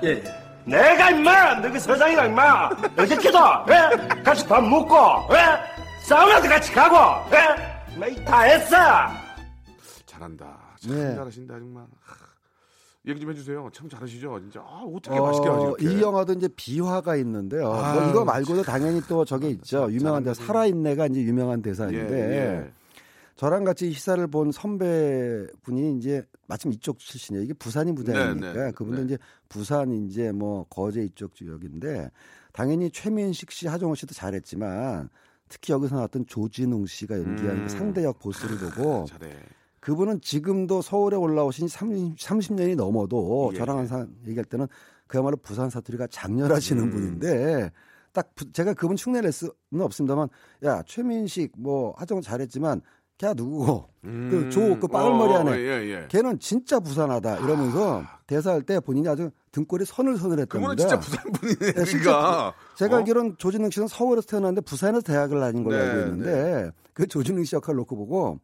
예. 0.04 0.24
내가 0.66 1.12
임마 1.12 1.56
너그 1.60 1.80
서장이라 1.80 2.26
임마 2.28 2.70
어저께도 2.98 3.38
에? 3.70 4.24
같이 4.24 4.48
밥 4.48 4.62
먹고 4.64 4.96
에? 5.36 5.38
사우나도 6.04 6.48
같이 6.50 6.72
가고 6.74 6.96
에? 7.36 7.98
뭐다 7.98 8.42
했어 8.42 8.76
잘한다. 10.06 10.58
참 10.82 10.92
네. 10.96 11.16
잘하신다 11.16 11.60
정말. 11.60 11.84
하, 12.02 12.16
얘기 13.08 13.20
좀 13.20 13.30
해주세요. 13.32 13.70
참 13.74 13.88
잘하시죠, 13.88 14.40
진짜. 14.40 14.60
아, 14.62 14.82
어떻게 14.84 15.20
맛있게 15.20 15.48
하지 15.48 15.66
어, 15.66 15.76
이렇게. 15.80 15.96
이 15.98 16.02
영화도 16.02 16.34
이제 16.34 16.48
비화가 16.56 17.16
있는데요. 17.18 17.64
뭐 17.66 17.84
아유, 17.84 18.10
이거 18.10 18.26
말고도 18.26 18.64
당연히 18.64 19.00
또 19.08 19.24
저게 19.24 19.50
있죠. 19.50 19.88
유명한 19.92 20.24
대사 20.24 20.44
살아있네가 20.44 21.08
이제 21.08 21.22
유명한 21.22 21.60
예, 21.60 21.62
대사인데 21.70 22.14
예. 22.64 22.72
저랑 23.36 23.66
같이 23.66 23.92
시사를 23.92 24.26
본 24.28 24.52
선배분이 24.52 25.98
이제 25.98 26.24
마침 26.48 26.72
이쪽 26.72 27.00
출신이에요. 27.00 27.44
이게 27.44 27.54
부산이 27.54 27.94
부장이니까 27.94 28.54
네, 28.54 28.66
네, 28.66 28.72
그분도 28.72 29.00
네. 29.00 29.06
이제 29.06 29.18
부산 29.50 29.92
이제 29.92 30.32
뭐 30.32 30.66
거제 30.70 31.04
이쪽 31.04 31.36
지역인데 31.36 32.12
당연히 32.54 32.90
최민식 32.90 33.52
씨, 33.52 33.68
하정우 33.68 33.96
씨도 33.96 34.14
잘했지만 34.14 35.10
특히 35.50 35.74
여기서 35.74 35.96
나왔던 35.96 36.28
조진웅 36.28 36.86
씨가 36.86 37.18
연기한 37.18 37.58
음. 37.58 37.64
그 37.64 37.70
상대역 37.70 38.20
보스를 38.20 38.58
보고 38.58 39.06
잘해. 39.10 39.34
그분은 39.82 40.22
지금도 40.22 40.82
서울에 40.82 41.16
올라오신 41.18 41.68
30, 41.68 42.16
30년이 42.18 42.76
넘어도 42.76 43.52
예, 43.54 43.58
저랑 43.58 43.76
예. 43.76 43.80
항상 43.80 44.16
얘기할 44.26 44.46
때는 44.46 44.66
그야말로 45.08 45.36
부산 45.38 45.70
사투리가 45.70 46.08
장렬하시는 46.08 46.82
음. 46.82 46.90
분인데 46.90 47.70
딱 48.14 48.34
부- 48.34 48.52
제가 48.52 48.74
그분 48.74 48.96
흉내낼 48.98 49.32
수는 49.34 49.52
없습니다만 49.82 50.30
야 50.64 50.82
최민식 50.88 51.52
뭐 51.58 51.94
하정우 51.98 52.22
잘했지만 52.22 52.82
걔 53.18 53.34
누구고 53.34 53.86
음. 54.04 54.30
그조그 54.30 54.88
빠글머리 54.88 55.34
어, 55.34 55.38
안에 55.40 55.52
예, 55.60 55.68
예. 55.90 56.08
걔는 56.10 56.38
진짜 56.40 56.80
부산하다 56.82 57.38
이러면서 57.38 58.04
대사할 58.28 58.62
때 58.64 58.80
본인이 58.82 59.08
아주 59.08 59.32
등골이 59.54 59.86
선을 59.86 60.18
선을 60.18 60.40
했답니다. 60.40 60.48
그거는 60.60 60.78
진짜 60.78 61.00
부산 61.00 61.24
분이네. 61.32 61.60
네, 61.60 61.72
그러니까. 61.72 61.86
진짜 61.86 62.54
부- 62.58 62.78
제가 62.78 62.96
어? 62.96 63.00
알기로는 63.00 63.36
조진웅 63.38 63.70
씨는 63.70 63.88
서울에서 63.88 64.28
태어났는데 64.28 64.62
부산에서 64.62 65.02
대학을 65.02 65.40
다닌 65.40 65.64
걸로 65.64 65.78
네, 65.78 65.84
알고 65.84 66.00
있는데 66.12 66.72
그 66.94 67.08
조진웅 67.08 67.46
씨 67.46 67.56
역할을 67.56 67.78
놓고 67.78 67.96
보고 67.96 68.40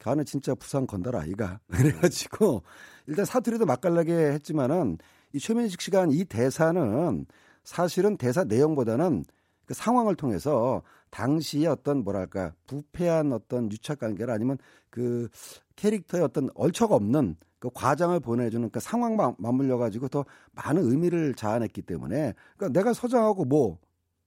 가는 0.00 0.24
진짜 0.24 0.52
부산 0.56 0.86
건달 0.88 1.14
아이가 1.14 1.60
그래가지고 1.70 2.62
일단 3.06 3.24
사투리도 3.24 3.66
맛깔나게 3.66 4.12
했지만은 4.12 4.98
이 5.32 5.38
최민식 5.38 5.80
씨가 5.80 6.00
한 6.02 6.10
이 6.10 6.24
대사는 6.24 7.24
사실은 7.62 8.16
대사 8.16 8.42
내용보다는 8.42 9.24
그 9.66 9.74
상황을 9.74 10.14
통해서 10.14 10.82
당시의 11.10 11.66
어떤 11.66 12.04
뭐랄까 12.04 12.52
부패한 12.66 13.32
어떤 13.32 13.70
유착 13.70 14.00
관계를 14.00 14.32
아니면 14.32 14.58
그 14.90 15.28
캐릭터의 15.76 16.24
어떤 16.24 16.48
얼척 16.54 16.92
없는 16.92 17.36
그 17.58 17.70
과장을 17.72 18.18
보내주는 18.20 18.68
그 18.70 18.80
상황만 18.80 19.36
맞물려 19.38 19.78
가지고 19.78 20.08
더 20.08 20.24
많은 20.52 20.82
의미를 20.82 21.34
자아냈기 21.34 21.82
때문에 21.82 22.34
그러니까 22.56 22.78
내가 22.78 22.92
서장하고 22.92 23.44
뭐 23.44 23.78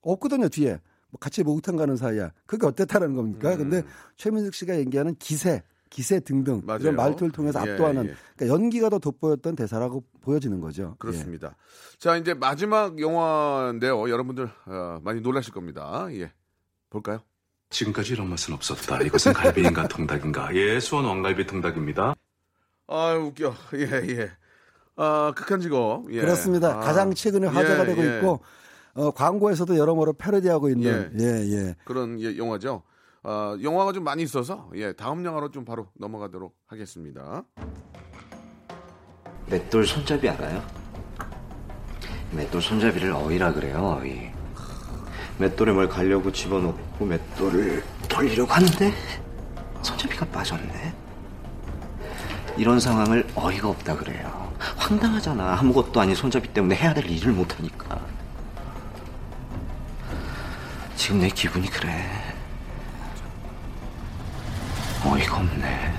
없거든요 0.02 0.48
뒤에 0.48 0.80
뭐 1.10 1.20
같이 1.20 1.44
목욕탕 1.44 1.76
가는 1.76 1.98
사이야 1.98 2.32
그게 2.46 2.66
어땠다는 2.66 3.16
겁니까? 3.16 3.54
음. 3.54 3.58
근데 3.58 3.84
최민숙 4.16 4.54
씨가 4.54 4.78
얘기하는 4.78 5.16
기세 5.16 5.64
기세 5.90 6.20
등등 6.20 6.62
맞아요. 6.66 6.82
이런 6.82 6.96
말투를 6.96 7.32
통해서 7.32 7.66
예, 7.66 7.72
압도하는 7.72 8.10
예. 8.10 8.16
그러니까 8.36 8.54
연기가 8.54 8.90
더 8.90 9.00
돋보였던 9.00 9.56
대사라고 9.56 10.04
보여지는 10.22 10.60
거죠. 10.60 10.96
그렇습니다. 11.00 11.56
자, 11.98 12.18
이제 12.18 12.34
마지막 12.34 13.00
영화인데요. 13.00 14.10
여러분들 14.10 14.50
어, 14.66 15.00
많이 15.04 15.22
놀라실 15.22 15.54
겁니다. 15.54 16.08
예. 16.12 16.32
볼까요? 16.90 17.20
지금까지 17.70 18.14
이런 18.14 18.30
맛은 18.30 18.54
없었다. 18.54 19.02
이것은 19.02 19.34
갈비인가 19.34 19.88
통닭인가? 19.90 20.56
예, 20.56 20.80
수원 20.80 21.06
왕갈비 21.06 21.46
통닭입니다. 21.48 22.16
아, 22.88 23.14
웃겨. 23.14 23.54
예, 23.76 24.18
예. 24.18 24.32
아, 24.96 25.34
극한 25.36 25.60
직업. 25.62 26.06
예. 26.12 26.22
그렇습니다. 26.22 26.78
아. 26.78 26.80
가장 26.80 27.14
최근에 27.14 27.48
화제가 27.48 27.84
예, 27.84 27.86
되고 27.86 28.06
예. 28.06 28.18
있고 28.18 28.42
어, 28.94 29.12
광고에서도 29.12 29.78
여러모로 29.78 30.14
패러디하고 30.14 30.70
있는 30.70 31.12
예. 31.20 31.24
예, 31.24 31.52
예. 31.52 31.76
그런 31.84 32.20
예, 32.22 32.38
영화죠. 32.38 32.84
아, 33.28 33.58
영화가 33.60 33.92
좀 33.92 34.04
많이 34.04 34.22
있어서 34.22 34.70
예, 34.76 34.94
다음 34.94 35.26
영화로 35.26 35.50
좀 35.50 35.66
바로 35.66 35.88
넘어가도록 35.96 36.56
하겠습니다. 36.68 37.44
맷돌 39.48 39.88
손잡이 39.88 40.30
알아요? 40.30 40.64
맷돌 42.32 42.62
손잡이를 42.62 43.12
어이라 43.12 43.54
그래요, 43.54 44.00
어이. 44.00 44.30
맷돌에 45.40 45.72
뭘 45.74 45.90
가려고 45.90 46.32
집어넣고 46.32 47.04
맷돌을 47.04 47.84
돌리려고 48.08 48.54
하는데 48.54 48.94
손잡이가 49.82 50.28
빠졌네. 50.28 50.94
이런 52.58 52.80
상황을 52.80 53.28
어이가 53.34 53.70
없다 53.70 53.98
그래요. 53.98 54.54
황당하잖아. 54.78 55.58
아무것도 55.60 56.00
아닌 56.00 56.14
손잡이 56.14 56.54
때문에 56.54 56.76
해야 56.76 56.94
될 56.94 57.10
일을 57.10 57.34
못하니까. 57.34 58.00
지금 60.96 61.20
내 61.20 61.30
기분이 61.30 61.68
그래. 61.70 62.25
어이가 65.08 65.38
없네. 65.40 65.94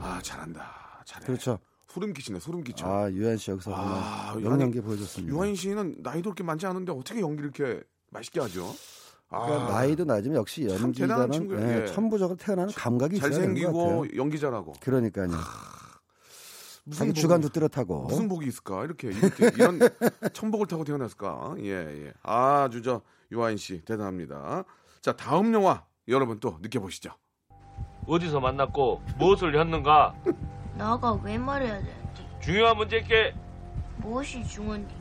아, 0.00 0.20
잘한다. 0.22 1.02
잘해. 1.04 1.26
그렇죠. 1.26 1.58
소름 1.88 2.12
끼치네. 2.12 2.38
소름 2.40 2.62
끼쳐. 2.64 2.86
아 2.86 3.10
유한 3.10 3.36
씨 3.36 3.50
여기서 3.50 3.72
아, 3.74 4.34
명연기 4.36 4.80
보여줬습니다. 4.80 5.34
유한 5.34 5.54
씨는 5.54 5.96
나이도 6.00 6.30
그렇게 6.30 6.42
많지 6.44 6.66
않은데 6.66 6.92
어떻게 6.92 7.20
연기를 7.20 7.50
이렇게 7.54 7.82
맛있게 8.10 8.40
하죠? 8.40 8.74
아, 9.30 9.46
그러니까 9.46 9.72
나이도 9.72 10.04
낮으면 10.04 10.36
역시 10.36 10.66
연기자는 10.66 11.30
친구예요. 11.32 11.68
예, 11.68 11.82
예. 11.82 11.86
천부적으로 11.86 12.36
태어나는 12.36 12.72
감각이 12.74 13.16
있어야 13.16 13.30
되는 13.30 13.54
것 13.54 13.60
잘생기고. 13.60 14.16
연기 14.16 14.38
잘하고 14.38 14.72
그러니까요. 14.80 15.28
무슨 16.84 17.08
복이- 17.12 17.14
주관도 17.16 17.48
뚜렷하고 17.50 18.04
무슨 18.04 18.28
복이 18.28 18.46
있을까? 18.46 18.84
이렇게, 18.84 19.08
이렇게 19.08 19.46
이런 19.54 19.78
천복을 20.32 20.66
타고 20.66 20.84
태어났을까? 20.84 21.56
예, 21.58 22.06
예. 22.06 22.12
아주 22.22 22.80
저 22.82 23.02
유아인 23.32 23.56
씨 23.58 23.82
대단합니다. 23.84 24.64
자, 25.02 25.12
다음 25.14 25.52
영화 25.52 25.84
여러분 26.08 26.38
또 26.40 26.58
느껴보시죠. 26.62 27.10
어디서 28.08 28.40
만났고 28.40 29.02
무엇을 29.18 29.58
했는가? 29.60 30.14
나가 30.76 31.12
왜 31.22 31.36
말해야 31.36 31.74
되는지. 31.78 32.26
중요한 32.40 32.76
문제께 32.76 33.34
무엇이 33.98 34.42
중요한지 34.46 34.94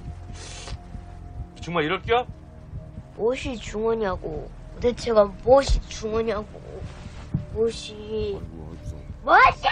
정말 1.62 1.86
이럴게요? 1.86 2.28
무엇이 3.16 3.56
중요냐고. 3.56 4.50
도대체가 4.76 5.26
무엇이 5.44 5.80
중요냐고. 5.88 6.62
무엇이. 7.54 8.40
무엇이? 9.24 9.64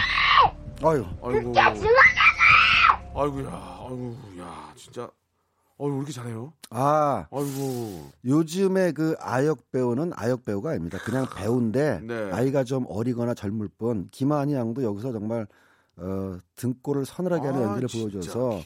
아유, 0.84 1.06
아이고. 1.22 1.52
그게 1.54 1.62
중요냐고! 1.74 3.22
아이고야, 3.22 3.48
아이고, 3.82 4.18
야, 4.40 4.74
진짜. 4.76 5.10
어유 5.80 5.92
왜 5.92 5.98
이렇게 5.98 6.12
잘해요? 6.14 6.54
아, 6.70 7.28
아이고. 7.32 8.12
요즘에 8.24 8.94
그 8.94 9.16
아역 9.20 9.72
배우는 9.72 10.12
아역 10.16 10.46
배우가 10.46 10.72
아닙니다. 10.72 10.98
그냥 11.04 11.26
배우인데 11.36 12.02
네. 12.04 12.30
나이가 12.30 12.64
좀 12.64 12.86
어리거나 12.88 13.34
젊을 13.34 13.70
뿐 13.78 14.08
김한희 14.12 14.54
양도 14.54 14.84
여기서 14.84 15.12
정말 15.12 15.48
어, 15.98 16.38
등골을 16.58 17.06
서늘하게 17.06 17.48
하는 17.48 17.62
아, 17.62 17.64
연기를 17.70 17.88
보여줘서. 17.90 18.60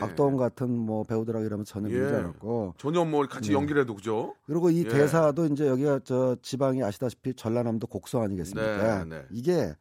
곽도원 0.00 0.36
같은 0.36 0.70
뭐 0.76 1.04
배우들하고 1.04 1.44
이러면 1.44 1.64
전혀 1.64 1.88
예. 1.90 1.94
밀지 1.98 2.14
않았고 2.14 2.74
전혀 2.78 3.04
뭐 3.04 3.26
같이 3.26 3.50
네. 3.50 3.54
연기를 3.54 3.82
해도 3.82 3.94
그죠? 3.94 4.34
그리고 4.46 4.70
이 4.70 4.84
예. 4.84 4.88
대사도 4.88 5.46
이제 5.46 5.68
여기가 5.68 6.00
저 6.04 6.36
지방이 6.42 6.82
아시다시피 6.82 7.34
전라남도 7.34 7.86
곡성 7.86 8.22
아니겠습니까? 8.22 9.04
네, 9.04 9.16
네. 9.16 9.24
이게 9.30 9.74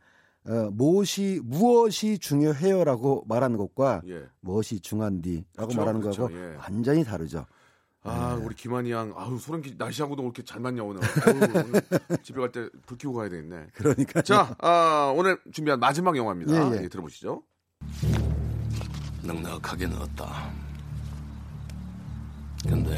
어, 0.48 0.70
무엇이 0.72 1.40
무엇이 1.44 2.18
중요해요라고 2.18 3.26
말하는 3.28 3.58
것과 3.58 4.02
예. 4.08 4.26
무엇이 4.40 4.80
중한디라고 4.80 5.46
그렇죠, 5.56 5.78
말하는 5.78 6.02
그렇죠, 6.02 6.28
거하고 6.28 6.38
예. 6.54 6.56
완전히 6.56 7.04
다르죠. 7.04 7.46
아, 8.04 8.36
네. 8.36 8.44
우리 8.46 8.56
김한희 8.56 8.92
양, 8.92 9.14
아우, 9.16 9.38
소름 9.38 9.62
끼, 9.62 9.76
날씨하고도 9.78 10.24
그렇게 10.24 10.44
잘 10.44 10.60
맞냐, 10.60 10.82
오늘. 10.84 11.02
아유, 11.28 11.64
오늘 11.68 11.82
집에 12.24 12.40
갈 12.42 12.52
때 12.52 12.68
불 12.88 12.98
켜고 12.98 13.18
가야 13.18 13.30
되겠네. 13.30 13.68
그러니까 13.76 14.24
자, 14.24 14.56
아, 14.58 15.14
오늘 15.16 15.40
준비한 15.54 15.80
마지막 15.80 16.18
영화입니다. 16.18 16.52
예, 16.74 16.78
예. 16.80 16.84
예, 16.84 16.88
들어보시죠. 16.90 17.44
넉넉하게 19.24 19.86
넣었다. 19.86 20.50
근데 22.68 22.98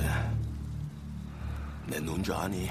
내 1.89 1.99
눈 1.99 2.23
줄 2.23 2.34
아니? 2.36 2.69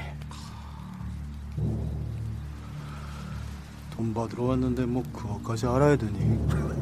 돈 4.02 4.12
받으러 4.12 4.42
왔는데 4.46 4.84
뭐 4.84 5.00
그것까지 5.12 5.64
알아야 5.64 5.94
되니? 5.96 6.18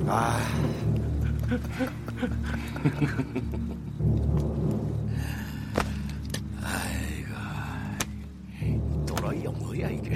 아. 0.06 0.40
또라이 9.06 9.42
뭐야 9.42 9.90
이게? 9.90 10.12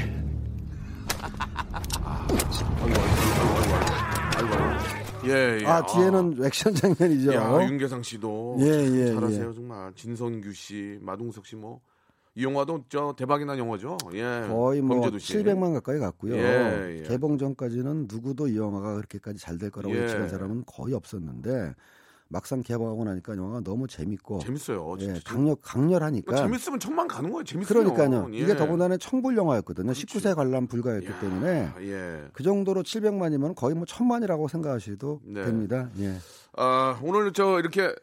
예, 5.26 5.60
예. 5.60 5.66
아 5.66 5.84
뒤에는 5.84 6.42
액션 6.42 6.74
장면이죠. 6.74 7.34
야, 7.34 7.66
윤계상 7.68 8.02
씨도 8.02 8.56
예, 8.60 8.64
참 8.64 8.96
예, 8.96 9.12
잘하세요, 9.12 9.50
예. 9.50 9.54
정말. 9.54 9.92
진성규 9.94 10.54
씨, 10.54 10.98
마동석 11.02 11.44
씨 11.44 11.54
뭐. 11.56 11.82
이 12.36 12.42
영화도 12.44 12.84
저 12.88 13.14
대박이 13.16 13.44
난 13.44 13.58
영화죠. 13.58 13.96
예. 14.14 14.44
거의 14.48 14.82
뭐 14.82 14.96
범죄도시. 14.96 15.38
700만 15.38 15.72
가까이 15.74 15.98
갔고요. 16.00 16.34
예, 16.34 16.98
예. 16.98 17.02
개봉 17.02 17.38
전까지는 17.38 18.06
누구도 18.10 18.48
이 18.48 18.56
영화가 18.56 18.94
그렇게까지 18.96 19.38
잘 19.38 19.54
될 19.58 19.70
거라고 19.70 19.94
예. 19.94 20.02
예측한 20.02 20.28
사람은 20.28 20.64
거의 20.66 20.94
없었는데 20.94 21.74
막상 22.26 22.60
개봉하고 22.62 23.04
나니까 23.04 23.36
영화가 23.36 23.60
너무 23.60 23.86
재밌고 23.86 24.40
재밌어요. 24.40 24.96
예, 24.98 25.04
진짜. 25.04 25.20
강력 25.24 25.60
강렬하니까 25.62 26.34
재밌으면 26.34 26.80
천만 26.80 27.06
가는 27.06 27.30
거예요. 27.30 27.44
재밌어요. 27.44 27.84
그러니까요. 27.84 28.28
예. 28.34 28.38
이게 28.38 28.56
더군다나 28.56 28.96
청불 28.96 29.36
영화였거든요. 29.36 29.92
19세 29.92 30.34
관람 30.34 30.66
불가였기 30.66 31.06
때문에 31.20 31.70
예. 31.82 32.24
그 32.32 32.42
정도로 32.42 32.82
700만이면 32.82 33.54
거의 33.54 33.76
뭐 33.76 33.84
천만이라고 33.86 34.48
생각하셔도 34.48 35.20
네. 35.24 35.44
됩니다. 35.44 35.88
예. 36.00 36.14
아, 36.56 36.98
오늘 37.04 37.32
저 37.32 37.60
이렇게 37.60 37.94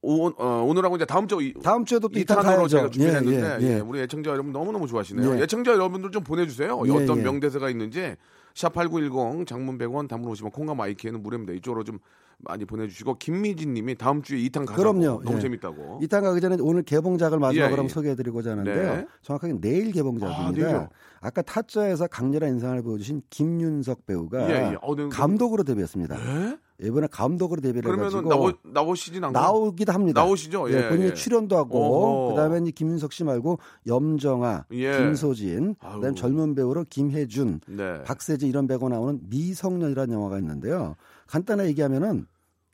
오, 0.00 0.28
어, 0.28 0.62
오늘하고 0.64 0.96
이제 0.96 1.04
다음 1.04 1.26
주 1.26 1.42
이- 1.42 1.52
다음 1.62 1.84
주에도 1.84 2.08
또 2.08 2.18
이탄 2.18 2.38
이탄으로. 2.40 2.68
제가 2.68 2.88
준비했는데 2.90 3.58
예, 3.60 3.66
예, 3.68 3.74
예. 3.76 3.80
우리 3.80 4.00
애청자 4.00 4.30
여러분 4.30 4.52
너무너무 4.52 4.86
좋아하시네요. 4.86 5.38
예. 5.38 5.42
애청자 5.42 5.72
여러분들 5.72 6.10
좀 6.12 6.22
보내주세요. 6.22 6.80
예, 6.86 6.90
어떤 6.90 7.18
예. 7.18 7.22
명대사가 7.22 7.68
있는지 7.68 8.14
샵8910 8.54 9.46
장문 9.46 9.78
100원 9.78 10.08
단문 10.08 10.32
50원 10.32 10.52
콩과 10.52 10.74
마이키에는 10.74 11.22
무료입니다. 11.22 11.52
이쪽으로 11.54 11.84
좀 11.84 11.98
많이 12.38 12.64
보내주시고 12.64 13.14
김미진 13.18 13.74
님이 13.74 13.96
다음 13.96 14.22
주에 14.22 14.38
이탄 14.38 14.64
가자고 14.64 14.94
그럼요. 14.94 15.22
너무 15.24 15.38
예. 15.38 15.40
재밌다고. 15.40 15.98
이탄 16.02 16.22
가기 16.22 16.40
전에 16.40 16.56
오늘 16.60 16.84
개봉작을 16.84 17.40
마지막으로 17.40 17.82
예, 17.82 17.84
예. 17.84 17.88
소개해드리고자 17.88 18.52
하는데요. 18.52 18.94
네. 18.96 19.06
정확하게 19.22 19.54
내일 19.60 19.90
개봉작입니다. 19.90 20.76
아? 20.76 20.88
아, 21.20 21.30
까 21.30 21.42
타짜에서 21.42 22.06
강렬한 22.06 22.50
인상을 22.50 22.80
보여주신 22.82 23.22
김윤석 23.30 24.06
배우가 24.06 24.48
예, 24.48 24.70
예. 24.72 24.76
어, 24.80 24.94
네, 24.94 25.08
감독으로 25.08 25.64
데뷔했습니다. 25.64 26.16
네? 26.16 26.56
이번에 26.80 27.08
감독으로 27.08 27.60
데뷔를 27.60 27.92
해가지고 27.92 28.28
나오 28.28 28.52
나오시진 28.62 29.24
않고 29.24 29.32
나오기도 29.38 29.92
합니다. 29.92 30.22
나오시죠? 30.22 30.70
예, 30.70 30.76
예, 30.76 30.88
본인이 30.88 31.08
예. 31.08 31.14
출연도 31.14 31.56
하고. 31.56 32.30
그다음에 32.30 32.58
이제 32.58 32.70
김윤석 32.70 33.12
씨 33.12 33.24
말고 33.24 33.58
염정아, 33.86 34.66
예. 34.72 34.96
김소진, 34.96 35.74
아유. 35.80 35.94
그다음 35.96 36.12
에 36.12 36.14
젊은 36.14 36.54
배우로 36.54 36.84
김혜준, 36.88 37.60
네. 37.66 38.02
박세지 38.04 38.46
이런 38.46 38.68
배우가 38.68 38.88
나오는 38.88 39.20
미성년이라는 39.28 40.14
영화가 40.14 40.38
있는데요. 40.38 40.94
간단하게 41.26 41.70
얘기하면은 41.70 42.26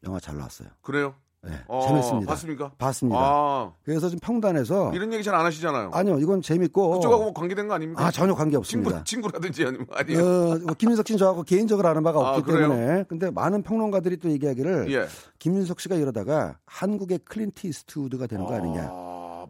영화 0.06 0.20
잘 0.20 0.36
나왔어요. 0.36 0.68
그래요? 0.82 1.14
네, 1.44 1.52
어, 1.68 1.86
재밌습니다. 1.86 2.30
봤습니까? 2.30 2.70
봤습니다. 2.78 3.18
아. 3.20 3.72
그래서 3.84 4.08
지금 4.08 4.20
평단에서 4.20 4.92
이런 4.94 5.12
얘기 5.12 5.22
잘 5.22 5.34
안 5.34 5.44
하시잖아요. 5.44 5.90
아니요, 5.92 6.18
이건 6.18 6.40
재밌고 6.42 6.90
그쪽하고 6.92 7.24
뭐 7.24 7.32
관계된 7.34 7.68
거 7.68 7.74
아닙니까? 7.74 8.04
아 8.06 8.10
전혀 8.10 8.34
관계 8.34 8.56
없습니다. 8.56 9.02
친구, 9.04 9.28
친구라든지 9.28 9.64
아니면 9.66 9.86
아니요. 9.92 10.18
어, 10.24 10.58
뭐 10.64 10.74
김윤석 10.78 11.06
씨는 11.08 11.18
저하고 11.18 11.42
개인적으로 11.42 11.88
아는 11.88 12.02
바가 12.02 12.18
아, 12.20 12.30
없기 12.36 12.42
그래요? 12.50 12.68
때문에 12.68 13.04
근데 13.08 13.30
많은 13.30 13.62
평론가들이 13.62 14.18
또 14.18 14.30
얘기하기를 14.30 14.92
예. 14.92 15.06
김윤석 15.38 15.80
씨가 15.80 15.96
이러다가 15.96 16.56
한국의 16.66 17.18
클린트 17.24 17.66
이스트우드가 17.66 18.26
되는 18.26 18.44
거 18.46 18.54
아니냐. 18.54 18.90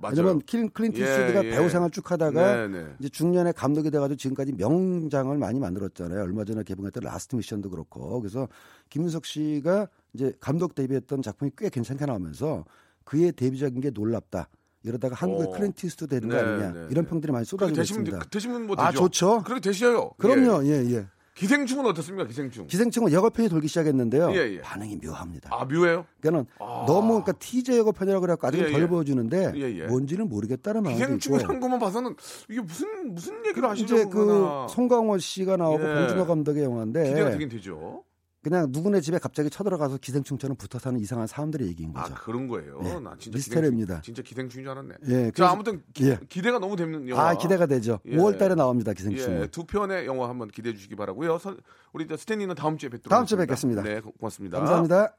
아, 0.05 0.11
맞아요. 0.11 0.16
왜냐면 0.16 0.42
클린, 0.46 0.70
클린트 0.70 1.00
예, 1.00 1.44
예. 1.44 1.50
배우 1.50 1.68
생활 1.68 1.90
쭉 1.90 2.11
하다가 2.11 2.66
네, 2.66 2.68
네. 2.68 2.86
이제 2.98 3.09
중년에 3.09 3.52
감독이 3.52 3.90
돼가지고 3.90 4.16
지금까지 4.16 4.52
명작을 4.53 5.37
많이 5.38 5.59
만들었잖아요. 5.59 6.22
얼마 6.22 6.44
전에 6.44 6.62
개봉했던 6.62 7.02
Last 7.03 7.37
Mission도 7.37 7.70
그렇고 7.70 8.20
그래서 8.20 8.48
김윤석 8.90 9.24
씨가 9.24 9.88
이제 10.12 10.32
감독 10.40 10.74
데뷔했던 10.74 11.22
작품이 11.22 11.52
꽤 11.57 11.68
괜찮게 11.68 12.07
나오면서 12.07 12.64
그의 13.05 13.32
데뷔작인 13.32 13.80
게 13.80 13.90
놀랍다. 13.90 14.48
이러다가 14.82 15.14
한국의 15.14 15.48
어. 15.48 15.50
클린트 15.52 15.86
이스트우드 15.86 16.14
되는 16.14 16.28
거 16.28 16.36
네, 16.36 16.42
아니냐 16.42 16.72
네, 16.72 16.86
이런 16.90 17.05
네. 17.05 17.11
평들이 17.11 17.32
많이 17.32 17.44
쏟아지고 17.46 17.80
있습니다. 17.80 18.18
되시면 18.30 18.66
뭐 18.66 18.76
되죠. 18.76 18.86
아 18.86 18.92
좋죠. 18.92 19.42
그렇게 19.42 19.61
되셔요. 19.61 20.11
그럼요. 20.18 20.64
예. 20.66 20.84
예 20.84 20.90
예. 20.92 21.07
기생충은 21.35 21.85
어떻습니까? 21.87 22.26
기생충. 22.26 22.66
기생충은 22.68 23.11
예고편이 23.11 23.49
돌기 23.49 23.66
시작했는데요. 23.66 24.30
예, 24.35 24.55
예. 24.55 24.61
반응이 24.61 24.99
묘합니다. 25.03 25.51
아 25.53 25.64
묘해요? 25.64 26.07
그러니까 26.20 26.55
너무 26.87 27.09
그러니까 27.22 27.32
티저 27.32 27.74
예고편이라고 27.74 28.20
그래갖고 28.20 28.47
아직 28.47 28.61
예, 28.61 28.70
덜 28.70 28.82
예. 28.82 28.87
보여주는데 28.87 29.53
예, 29.57 29.80
예. 29.80 29.87
뭔지는 29.87 30.28
모르겠다는 30.28 30.82
마음이 30.85 30.97
있고 30.97 31.07
기생충이라는 31.07 31.61
것만 31.61 31.78
봐서는 31.80 32.14
이게 32.49 32.61
무슨 32.61 33.14
무슨 33.14 33.45
얘기를 33.47 33.68
하시려고 33.68 33.95
이제 33.95 34.05
그. 34.09 34.66
송강호 34.70 35.18
씨가 35.18 35.57
나오고 35.57 35.82
예. 35.82 35.95
봉준호 35.95 36.26
감독의 36.26 36.62
영화인데 36.64 37.05
기대가 37.09 37.30
되긴 37.32 37.49
되죠. 37.49 38.05
그냥 38.45 38.66
누구네 38.70 39.01
집에 39.01 39.18
갑자기 39.18 39.49
쳐들어가서 39.51 39.97
기생충처럼 39.99 40.57
붙어 40.57 40.78
사는 40.78 41.01
이상한 41.01 41.26
사람들의 41.26 41.66
얘기인 41.68 41.92
거죠. 41.92 42.14
아 42.14 42.16
그런 42.18 42.47
거예요. 42.47 42.78
예. 42.84 43.01
나 43.01 43.16
진짜 43.18 43.36
미스테리입니다. 43.36 44.01
기생충, 44.01 44.03
진짜 44.03 44.22
기생충인 44.22 44.64
줄 44.64 44.70
알았네. 44.70 44.95
예, 45.09 45.30
자 45.32 45.51
아무튼 45.51 45.82
기, 45.95 46.11
예. 46.11 46.20
기대가 46.28 46.59
너무 46.59 46.76
되는 46.76 47.09
영화. 47.09 47.30
아 47.30 47.34
기대가 47.38 47.66
되죠. 47.66 47.99
예. 48.07 48.16
5월달에 48.16 48.55
나옵니다 48.55 48.92
기생충. 48.92 49.40
예, 49.42 49.47
두 49.49 49.64
편의 49.64 50.07
영화 50.07 50.28
한번 50.28 50.49
기대해 50.49 50.74
주시기 50.76 50.95
바라고요. 50.95 51.38
선- 51.38 51.59
우리 51.92 52.07
저 52.07 52.16
스탠리는 52.16 52.55
다음 52.55 52.76
주에 52.78 52.90
뵙도록 52.90 53.09
다음 53.11 53.24
주에. 53.26 53.38
뵙겠습니다. 53.38 53.82
네, 53.82 54.01
고- 54.01 54.12
고맙습니다. 54.12 54.59
감사합니다. 54.59 55.16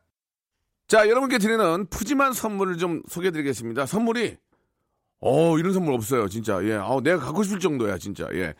자, 0.88 1.10
여러분께 1.10 1.40
드리는 1.40 1.88
푸짐한 1.88 2.34
선물을 2.34 2.78
좀 2.78 3.02
소개해 3.10 3.32
드리겠습니다. 3.32 3.88
선물이 3.88 4.38
어, 5.22 5.58
이런 5.58 5.74
선물 5.74 5.96
없어요, 5.96 6.28
진짜. 6.30 6.64
예. 6.64 6.74
아, 6.76 7.00
내가 7.04 7.18
갖고 7.18 7.42
싶을 7.42 7.60
정도야, 7.60 7.98
진짜. 7.98 8.28
예. 8.34 8.54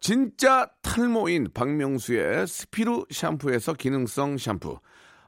진짜 0.00 0.70
탈모인 0.82 1.48
박명수의 1.52 2.46
스피루 2.46 3.06
샴푸에서 3.10 3.74
기능성 3.74 4.38
샴푸. 4.38 4.78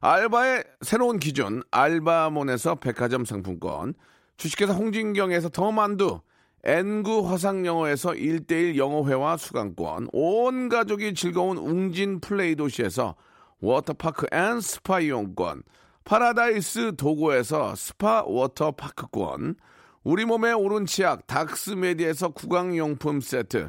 알바의 0.00 0.64
새로운 0.80 1.18
기준 1.18 1.62
알바몬에서 1.70 2.76
백화점 2.76 3.24
상품권. 3.24 3.94
주식회사 4.36 4.72
홍진경에서 4.72 5.50
더 5.50 5.72
만두. 5.72 6.20
N구 6.62 7.28
화상영어에서 7.28 8.10
1대1 8.10 8.76
영어회화 8.76 9.36
수강권. 9.36 10.08
온 10.12 10.68
가족이 10.68 11.14
즐거운 11.14 11.58
웅진 11.58 12.20
플레이 12.20 12.54
도시에서 12.54 13.16
워터파크 13.60 14.26
and 14.32 14.60
스파 14.60 15.00
이용권. 15.00 15.62
파라다이스 16.04 16.96
도고에서 16.96 17.74
스파 17.74 18.22
워터파크권. 18.26 19.56
우리 20.02 20.24
몸에 20.24 20.54
옳은 20.54 20.86
치약 20.86 21.26
닥스메디에서 21.26 22.30
구강용품 22.30 23.20
세트. 23.20 23.68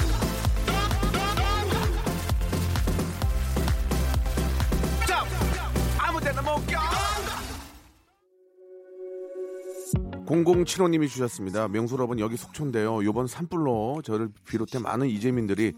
0075님이 10.31 11.09
주셨습니다. 11.09 11.67
명수 11.67 11.95
여러분 11.95 12.17
여기 12.19 12.37
속초인데요. 12.37 13.03
요번 13.03 13.27
산불로 13.27 14.01
저를 14.03 14.29
비롯해 14.47 14.79
많은 14.79 15.07
이재민들이 15.07 15.73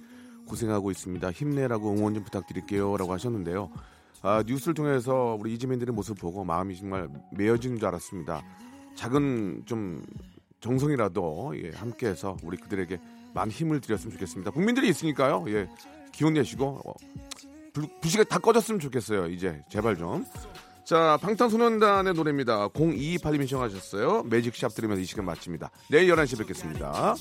고생하고 0.45 0.91
있습니다. 0.91 1.32
힘내라고 1.32 1.91
응원 1.91 2.14
좀 2.14 2.24
부탁드릴게요. 2.24 2.95
라고 2.97 3.14
하셨는데요. 3.14 3.72
아, 4.22 4.43
뉴스를 4.45 4.76
통해서 4.76 5.36
우리 5.39 5.54
이재민들의 5.56 5.93
모습을 5.93 6.22
보고 6.22 6.43
마음이 6.43 6.78
정말 6.78 7.10
메어지는 7.32 7.80
줄 7.80 7.88
알았습니다. 7.88 8.43
작은 8.95 9.64
좀 9.66 10.04
정성이라도 10.60 11.54
예, 11.58 11.72
함께해서 11.76 12.38
우리 12.43 12.58
그들에게 12.58 12.99
많은 13.34 13.51
힘을 13.51 13.82
드렸으면 13.82 14.14
좋겠습니다. 14.14 14.51
국민들이 14.51 14.88
있으니까요. 14.89 15.45
예, 15.47 15.68
기운 16.12 16.34
내시고 16.34 16.80
어, 16.86 16.93
불, 17.74 17.88
불씨가 18.01 18.26
다 18.26 18.38
꺼졌으면 18.38 18.80
좋겠어요. 18.80 19.28
이제 19.28 19.64
제발 19.68 19.97
좀. 19.97 20.24
자, 20.86 21.17
방탄소년단의 21.21 22.13
노래입니다. 22.13 22.67
0228님이 22.69 23.47
신청하셨어요. 23.47 24.23
매직샵 24.23 24.75
들으면서 24.75 25.01
이 25.01 25.05
시간 25.05 25.25
마칩니다. 25.25 25.71
내일 25.89 26.13
11시에 26.13 26.38
뵙겠습니다. 26.39 27.15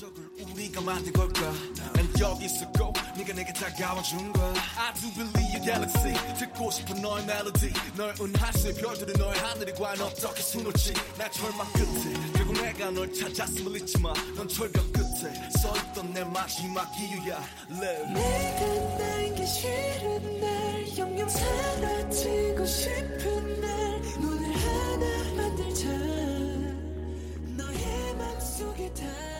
그렇게 3.33 3.35
내게 3.35 3.53
다가와준 3.53 4.31
거야 4.33 4.53
I 4.77 4.93
do 4.93 5.11
believe 5.13 5.53
you 5.53 5.61
galaxy. 5.63 6.13
듣고 6.37 6.69
싶은 6.71 7.01
너의 7.01 7.25
멜로디 7.25 7.73
널 7.95 8.13
은하수의 8.21 8.75
별들이 8.75 9.13
너의 9.17 9.39
하늘이 9.39 9.73
과연 9.73 10.01
어떻게 10.01 10.41
수놓지. 10.41 10.93
나 11.17 11.29
절망 11.29 11.67
끝에. 11.73 12.13
결국 12.33 12.53
내가 12.53 12.91
널 12.91 13.11
찾았음을 13.13 13.81
잊지 13.81 13.99
마넌 13.99 14.47
철벽 14.47 14.91
끝에 14.93 15.33
서있던 15.61 16.13
내 16.13 16.23
마지막 16.23 16.87
이유야. 16.99 17.43
Live. 17.71 18.13
내가 18.13 18.97
날기 18.99 19.41
그 19.41 19.45
싫은 19.47 20.39
날 20.39 20.97
영영 20.97 21.29
사라지고 21.29 22.65
싶은 22.65 23.61
날 23.61 24.01
눈을 24.19 24.55
하나 24.55 25.41
만들자. 25.41 25.87
너의 27.57 28.15
맘속에 28.15 28.93
다 28.93 29.32